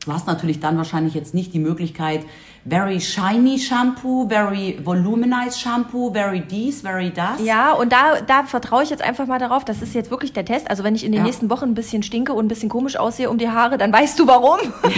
Du 0.07 0.13
hast 0.13 0.25
natürlich 0.25 0.61
dann 0.61 0.77
wahrscheinlich 0.77 1.13
jetzt 1.13 1.33
nicht 1.33 1.53
die 1.53 1.59
Möglichkeit, 1.59 2.21
very 2.65 3.01
shiny 3.01 3.59
Shampoo, 3.59 4.27
very 4.29 4.79
voluminized 4.81 5.59
Shampoo, 5.59 6.13
very 6.13 6.39
dies, 6.39 6.79
very 6.81 7.11
das. 7.11 7.41
Ja, 7.43 7.73
und 7.73 7.91
da, 7.91 8.21
da 8.25 8.43
vertraue 8.43 8.83
ich 8.83 8.89
jetzt 8.89 9.01
einfach 9.03 9.27
mal 9.27 9.37
darauf. 9.37 9.65
Das 9.65 9.81
ist 9.81 9.93
jetzt 9.93 10.09
wirklich 10.09 10.31
der 10.31 10.45
Test. 10.45 10.69
Also 10.69 10.85
wenn 10.85 10.95
ich 10.95 11.03
in 11.03 11.11
den 11.11 11.19
Ja. 11.19 11.23
nächsten 11.25 11.49
Wochen 11.49 11.65
ein 11.65 11.73
bisschen 11.73 12.03
stinke 12.03 12.31
und 12.33 12.45
ein 12.45 12.47
bisschen 12.47 12.69
komisch 12.69 12.95
aussehe 12.95 13.29
um 13.29 13.37
die 13.37 13.49
Haare, 13.49 13.77
dann 13.77 13.91
weißt 13.91 14.17
du 14.17 14.27
warum. 14.27 14.59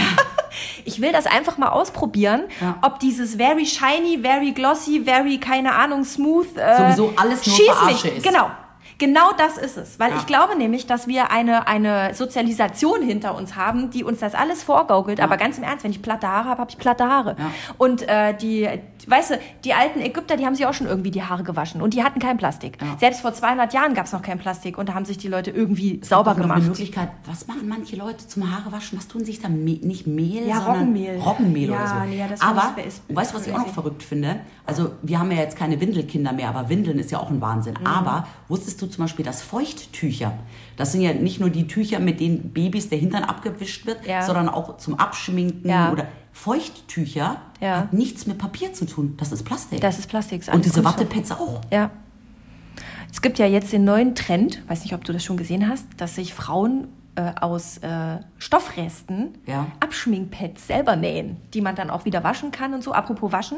Ich 0.83 0.99
will 0.99 1.11
das 1.11 1.27
einfach 1.27 1.57
mal 1.59 1.69
ausprobieren, 1.69 2.41
Ja. 2.59 2.77
ob 2.81 2.99
dieses 2.99 3.35
very 3.35 3.65
shiny, 3.67 4.19
very 4.21 4.51
glossy, 4.51 5.01
very 5.05 5.37
keine 5.39 5.73
Ahnung 5.75 6.03
smooth 6.03 6.47
äh, 6.57 6.77
Sowieso 6.77 7.13
alles 7.17 7.45
nur 7.45 7.55
Verarsche 7.55 8.07
mich. 8.07 8.17
ist. 8.17 8.23
Genau. 8.25 8.49
Genau 8.99 9.31
das 9.37 9.57
ist 9.57 9.77
es. 9.77 9.99
Weil 9.99 10.11
Ja. 10.11 10.17
ich 10.17 10.25
glaube 10.27 10.55
nämlich, 10.57 10.85
dass 10.85 11.07
wir 11.07 11.31
eine, 11.31 11.67
eine 11.67 12.13
Sozialisation 12.13 13.01
hinter 13.01 13.35
uns 13.35 13.55
haben, 13.55 13.89
die 13.89 14.03
uns 14.03 14.19
das 14.19 14.35
alles 14.35 14.61
vorgaukelt. 14.61 15.19
Aber 15.21 15.37
ganz 15.37 15.57
im 15.57 15.63
Ernst, 15.63 15.83
wenn 15.83 15.91
ich 15.91 16.01
platte 16.01 16.27
Haare 16.27 16.49
habe, 16.49 16.59
habe 16.61 16.69
ich 16.71 16.77
platte 16.77 17.05
Haare. 17.05 17.35
Ja. 17.39 17.45
Und 17.77 18.01
äh, 18.07 18.35
die, 18.37 18.67
weißt 19.07 19.31
du, 19.31 19.39
die 19.63 19.73
alten 19.73 19.99
Ägypter, 20.01 20.35
die 20.37 20.45
haben 20.45 20.53
sich 20.55 20.65
auch 20.65 20.73
schon 20.73 20.85
irgendwie 20.87 21.11
die 21.11 21.23
Haare 21.23 21.43
gewaschen. 21.43 21.81
Und 21.81 21.93
die 21.93 22.03
hatten 22.03 22.19
kein 22.19 22.37
Plastik. 22.37 22.77
Ja. 22.81 22.97
Selbst 22.99 23.21
vor 23.21 23.33
200 23.33 23.73
Jahren 23.73 23.93
gab 23.93 24.05
es 24.05 24.11
noch 24.11 24.21
kein 24.21 24.37
Plastik. 24.37 24.77
Und 24.77 24.89
da 24.89 24.93
haben 24.93 25.05
sich 25.05 25.17
die 25.17 25.29
Leute 25.29 25.49
irgendwie 25.51 26.01
sauber 26.03 26.31
Doch 26.31 26.37
noch 26.37 26.43
gemacht. 26.43 26.57
Eine 26.59 26.67
Möglichkeit, 26.67 27.09
was 27.25 27.47
machen 27.47 27.67
manche 27.69 27.95
Leute 27.95 28.27
zum 28.27 28.53
Haarewaschen? 28.53 28.97
Was 28.97 29.07
tun 29.07 29.23
sich 29.23 29.39
da? 29.39 29.47
Me 29.49 29.79
nicht 29.81 30.07
Mehl, 30.07 30.45
Ja, 30.47 30.55
sondern 30.57 30.75
Roggenmehl. 30.89 31.17
Roggenmehl 31.19 31.69
Ja, 31.69 31.75
oder 31.77 31.87
so. 31.87 31.95
nee, 32.09 32.17
ja, 32.19 32.27
das 32.27 32.41
aber, 32.41 32.73
ich- 32.77 32.85
ist- 32.87 33.03
weißt 33.07 33.31
du, 33.33 33.37
was 33.37 33.47
ich 33.47 33.53
auch 33.53 33.59
noch 33.59 33.67
verrückt 33.69 34.03
finde? 34.03 34.41
Also, 34.65 34.91
wir 35.01 35.19
haben 35.19 35.31
ja 35.31 35.37
jetzt 35.37 35.57
keine 35.57 35.79
Windelkinder 35.79 36.33
mehr, 36.33 36.49
aber 36.49 36.67
Windeln 36.67 36.99
ist 36.99 37.11
ja 37.11 37.19
auch 37.19 37.29
ein 37.29 37.39
Wahnsinn. 37.39 37.75
Mhm. 37.79 37.87
Aber 37.87 38.27
wusstest 38.49 38.81
du 38.81 38.88
zum 38.89 39.03
Beispiel, 39.03 39.23
dass 39.25 39.41
Feuchttücher, 39.41 40.33
das 40.77 40.91
sind 40.91 41.01
ja 41.01 41.13
nicht 41.13 41.39
nur 41.39 41.49
die 41.49 41.67
Tücher, 41.67 41.99
mit 41.99 42.19
denen 42.19 42.51
Babys 42.53 42.89
der 42.89 42.97
Hintern 42.99 43.23
abgewischt 43.23 43.85
wird, 43.85 44.05
Ja. 44.05 44.21
sondern 44.23 44.49
auch 44.49 44.77
zum 44.77 44.99
Abschminken 44.99 45.69
Ja. 45.69 45.91
oder 45.91 46.05
Feuchttücher 46.33 47.37
Ja. 47.61 47.77
hat 47.77 47.93
nichts 47.93 48.25
mit 48.27 48.37
Papier 48.37 48.73
zu 48.73 48.85
tun. 48.85 49.15
Das 49.17 49.31
ist 49.31 49.43
Plastik. 49.43 49.81
Das 49.81 49.99
ist 49.99 50.07
Plastik. 50.07 50.43
Und 50.53 50.65
diese. 50.65 50.83
Wattepads 50.83 51.31
auch. 51.31 51.61
Ja. 51.71 51.91
Es 53.11 53.21
gibt 53.21 53.39
ja 53.39 53.45
jetzt 53.45 53.71
den 53.73 53.85
neuen 53.85 54.13
Trend, 54.15 54.61
weiß 54.67 54.83
nicht, 54.83 54.93
ob 54.93 55.03
du 55.03 55.13
das 55.13 55.23
schon 55.23 55.37
gesehen 55.37 55.67
hast, 55.67 55.85
dass 55.97 56.15
sich 56.15 56.33
Frauen 56.33 56.87
äh, 57.15 57.31
aus 57.41 57.77
äh, 57.79 58.17
Stoffresten 58.37 59.29
Ja. 59.45 59.67
Abschminkpads 59.79 60.67
selber 60.67 60.95
nähen, 60.95 61.37
die 61.53 61.61
man 61.61 61.75
dann 61.75 61.89
auch 61.89 62.05
wieder 62.05 62.23
waschen 62.23 62.51
kann 62.51 62.73
und 62.73 62.83
so. 62.83 62.93
Apropos 62.93 63.31
waschen. 63.31 63.57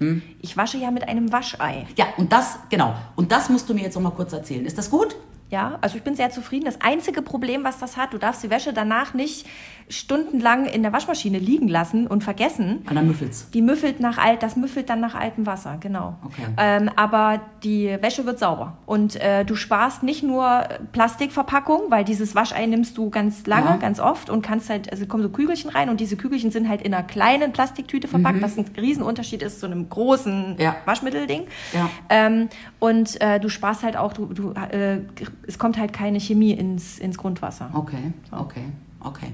Hm. 0.00 0.22
Ich 0.40 0.56
wasche 0.56 0.78
ja 0.78 0.90
mit 0.90 1.08
einem 1.08 1.32
Waschei. 1.32 1.86
Ja, 1.96 2.06
und 2.16 2.32
das, 2.32 2.58
genau. 2.68 2.94
Und 3.16 3.32
das 3.32 3.48
musst 3.48 3.68
du 3.68 3.74
mir 3.74 3.82
jetzt 3.82 3.94
noch 3.94 4.02
mal 4.02 4.10
kurz 4.10 4.32
erzählen. 4.32 4.66
Ist 4.66 4.78
das 4.78 4.90
gut? 4.90 5.14
Ja, 5.50 5.78
also 5.80 5.96
ich 5.96 6.02
bin 6.02 6.14
sehr 6.14 6.30
zufrieden. 6.30 6.64
Das 6.64 6.80
einzige 6.80 7.22
Problem, 7.22 7.64
was 7.64 7.78
das 7.78 7.96
hat, 7.96 8.12
du 8.12 8.18
darfst 8.18 8.42
die 8.42 8.50
Wäsche 8.50 8.72
danach 8.72 9.14
nicht 9.14 9.46
stundenlang 9.90 10.64
in 10.66 10.82
der 10.82 10.92
Waschmaschine 10.92 11.38
liegen 11.38 11.68
lassen 11.68 12.06
und 12.06 12.24
vergessen. 12.24 12.82
Und 12.88 12.94
dann 12.94 13.06
müffelt's. 13.06 13.50
Die 13.50 13.60
müffelt 13.60 14.00
nach 14.00 14.16
alt, 14.18 14.42
das 14.42 14.56
müffelt 14.56 14.88
dann 14.88 15.00
nach 15.00 15.14
altem 15.14 15.44
Wasser, 15.46 15.76
genau. 15.80 16.14
Okay. 16.24 16.42
Ähm, 16.56 16.88
aber 16.96 17.40
die 17.64 17.96
Wäsche 18.00 18.24
wird 18.24 18.38
sauber 18.38 18.78
und 18.86 19.16
äh, 19.16 19.44
du 19.44 19.54
sparst 19.56 20.02
nicht 20.02 20.22
nur 20.22 20.62
Plastikverpackung, 20.92 21.82
weil 21.90 22.04
dieses 22.04 22.34
Waschei 22.34 22.66
nimmst 22.66 22.96
du 22.96 23.10
ganz 23.10 23.46
lange, 23.46 23.66
Ja. 23.70 23.76
ganz 23.76 23.98
oft 24.00 24.30
und 24.30 24.42
kannst 24.42 24.70
halt, 24.70 24.90
also 24.92 25.06
kommen 25.06 25.22
so 25.22 25.28
Kügelchen 25.28 25.70
rein 25.70 25.88
und 25.90 25.98
diese 26.00 26.16
Kügelchen 26.16 26.50
sind 26.50 26.68
halt 26.68 26.82
in 26.82 26.94
einer 26.94 27.02
kleinen 27.04 27.52
Plastiktüte 27.52 28.06
verpackt, 28.08 28.40
was 28.42 28.56
ein 28.56 28.64
Riesenunterschied 28.76 29.42
ist 29.42 29.60
zu 29.60 29.66
einem 29.66 29.88
großen 29.88 30.52
Mhm. 30.54 30.56
Ja. 30.60 30.76
Waschmittelding. 30.84 31.42
Ja. 31.74 31.90
Ähm, 32.08 32.48
und 32.78 33.20
äh, 33.20 33.40
du 33.40 33.48
sparst 33.48 33.82
halt 33.82 33.96
auch, 33.96 34.12
du, 34.12 34.26
du, 34.26 34.52
äh, 34.52 35.00
es 35.46 35.58
kommt 35.58 35.76
halt 35.78 35.92
keine 35.92 36.20
Chemie 36.20 36.52
ins, 36.52 36.98
ins 36.98 37.18
Grundwasser. 37.18 37.70
Okay, 37.74 38.12
okay, 38.30 38.62
okay. 39.00 39.32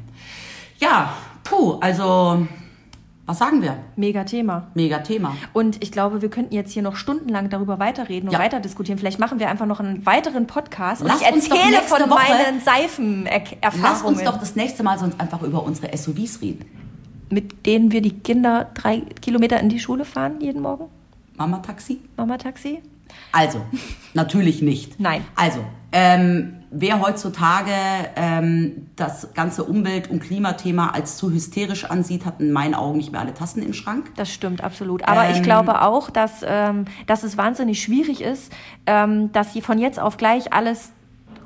Ja, 0.78 1.12
puh, 1.44 1.74
also, 1.80 2.46
was 3.24 3.38
sagen 3.38 3.62
wir? 3.62 3.76
Mega 3.96 4.24
Thema. 4.24 4.68
Mega 4.74 4.98
Thema. 4.98 5.34
Und 5.52 5.82
ich 5.82 5.90
glaube, 5.90 6.22
wir 6.22 6.28
könnten 6.30 6.54
jetzt 6.54 6.72
hier 6.72 6.82
noch 6.82 6.96
stundenlang 6.96 7.48
darüber 7.50 7.78
weiterreden 7.78 8.28
und 8.28 8.32
Ja. 8.34 8.38
weiter 8.38 8.60
diskutieren. 8.60 8.98
Vielleicht 8.98 9.18
machen 9.18 9.38
wir 9.38 9.48
einfach 9.48 9.66
noch 9.66 9.80
einen 9.80 10.04
weiteren 10.06 10.46
Podcast 10.46 11.02
und 11.02 11.08
Lass 11.08 11.22
ich 11.22 11.32
uns 11.32 11.48
doch 11.48 11.56
erzähle 11.56 11.80
von 11.82 12.10
Woche- 12.10 12.20
meinen 12.32 12.56
Lass 12.56 12.64
Seifenerfahrungen, 12.64 14.04
uns 14.04 14.22
doch 14.24 14.36
das 14.38 14.54
nächste 14.56 14.82
Mal 14.82 14.98
sonst 14.98 15.20
einfach 15.20 15.42
über 15.42 15.64
unsere 15.64 15.96
SUVs 15.96 16.40
reden. 16.42 16.64
mit 17.28 17.66
denen 17.66 17.90
wir 17.90 18.02
die 18.02 18.12
Kinder 18.20 18.70
drei 18.74 19.00
Kilometer 19.20 19.58
in 19.58 19.68
die 19.68 19.80
Schule 19.80 20.04
fahren 20.04 20.40
jeden 20.40 20.62
Morgen. 20.62 20.84
Mama 21.36 21.58
Taxi? 21.58 21.98
Mama 22.16 22.38
Taxi? 22.38 22.80
Also, 23.32 23.60
natürlich 24.14 24.62
nicht. 24.62 25.00
Nein. 25.00 25.24
Also, 25.34 25.58
ähm, 25.90 26.55
wer 26.70 27.00
heutzutage 27.00 27.72
ähm, 28.16 28.88
das 28.96 29.32
ganze 29.34 29.64
Umwelt- 29.64 30.10
und 30.10 30.20
Klimathema 30.20 30.88
als 30.90 31.16
zu 31.16 31.30
hysterisch 31.30 31.84
ansieht, 31.84 32.24
hat 32.26 32.40
in 32.40 32.52
meinen 32.52 32.74
Augen 32.74 32.98
nicht 32.98 33.12
mehr 33.12 33.20
alle 33.20 33.34
Tassen 33.34 33.62
im 33.62 33.72
Schrank. 33.72 34.12
Das 34.16 34.30
stimmt, 34.32 34.62
absolut. 34.62 35.06
Aber 35.08 35.30
ich 35.30 35.38
Ähm, 35.38 35.42
glaube 35.42 35.82
auch, 35.82 36.10
dass, 36.10 36.44
ähm, 36.46 36.86
dass 37.06 37.22
es 37.22 37.36
wahnsinnig 37.36 37.80
schwierig 37.82 38.20
ist, 38.20 38.52
ähm, 38.86 39.32
dass 39.32 39.52
sie 39.52 39.60
von 39.62 39.78
jetzt 39.78 39.98
auf 40.00 40.16
gleich 40.16 40.52
alles 40.52 40.90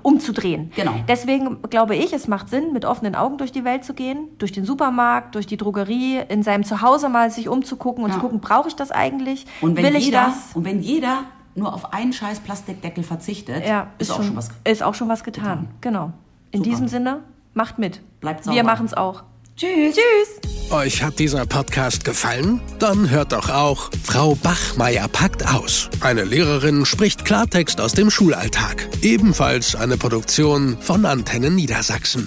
umzudrehen. 0.03 0.73
Genau. 0.77 0.95
Deswegen 1.09 1.61
glaube 1.69 1.95
ich, 1.95 2.13
es 2.15 2.27
macht 2.27 2.49
Sinn, 2.49 2.73
mit 2.73 2.87
offenen 2.87 3.15
Augen 3.15 3.37
durch 3.37 3.53
die 3.53 3.65
Welt 3.65 3.85
zu 3.85 3.93
gehen, 3.93 4.29
durch 4.39 4.51
den 4.51 4.65
Supermarkt, 4.65 5.35
durch 5.35 5.47
die 5.47 5.59
Drogerie, 5.59 6.21
in 6.29 6.43
seinem 6.43 6.65
Zuhause 6.65 7.11
mal 7.11 7.31
sich 7.31 7.49
umzugucken 7.51 8.03
und 8.05 8.11
Ja. 8.11 8.17
zu 8.17 8.23
gucken, 8.23 8.41
brauche 8.41 8.69
ich 8.69 8.77
das 8.77 8.91
eigentlich? 8.91 9.45
Und 9.61 9.77
wenn 9.77 9.85
Will 9.85 9.97
ich 9.97 10.07
jeder, 10.07 10.27
das? 10.29 10.55
Und 10.55 10.65
wenn 10.65 10.81
jeder 10.81 11.25
nur 11.55 11.75
auf 11.75 11.93
einen 11.93 12.13
scheiß 12.13 12.41
Plastikdeckel 12.41 13.05
verzichtet, 13.05 13.67
Ja, 13.67 13.89
ist, 13.99 14.11
auch 14.11 14.23
schon 14.23 14.37
was. 14.37 14.49
ist 14.65 14.83
auch 14.83 14.95
schon 14.95 15.09
was 15.09 15.25
getan. 15.25 15.69
Genau. 15.81 16.13
In 16.53 16.61
Super. 16.61 16.71
diesem 16.71 16.89
Sinne, 16.89 17.21
macht 17.55 17.79
mit. 17.79 18.01
Bleibt 18.21 18.41
Wir 18.47 18.53
sauber. 18.53 18.63
machen 18.65 18.87
es 18.87 18.95
auch. 18.95 19.23
Tschüss. 19.57 19.95
Tschüss. 19.97 20.71
Euch 20.73 21.03
hat 21.03 21.19
dieser 21.19 21.45
Podcast 21.45 22.05
gefallen? 22.05 22.63
Dann 22.79 23.11
hört 23.11 23.33
doch 23.33 23.51
auch 23.51 23.91
Frau 24.03 24.35
Bachmeier 24.37 25.07
packt 25.09 25.47
aus. 25.47 25.91
Eine 26.01 26.25
Lehrerin 26.25 26.87
spricht 26.87 27.25
Klartext 27.27 27.81
aus 27.81 27.93
dem 27.93 28.11
Schulalltag. 28.11 28.89
Ebenfalls 29.03 29.75
eine 29.75 29.99
Produktion 29.99 30.79
von 30.81 31.05
Antennen 31.05 31.55
Niedersachsen. 31.57 32.27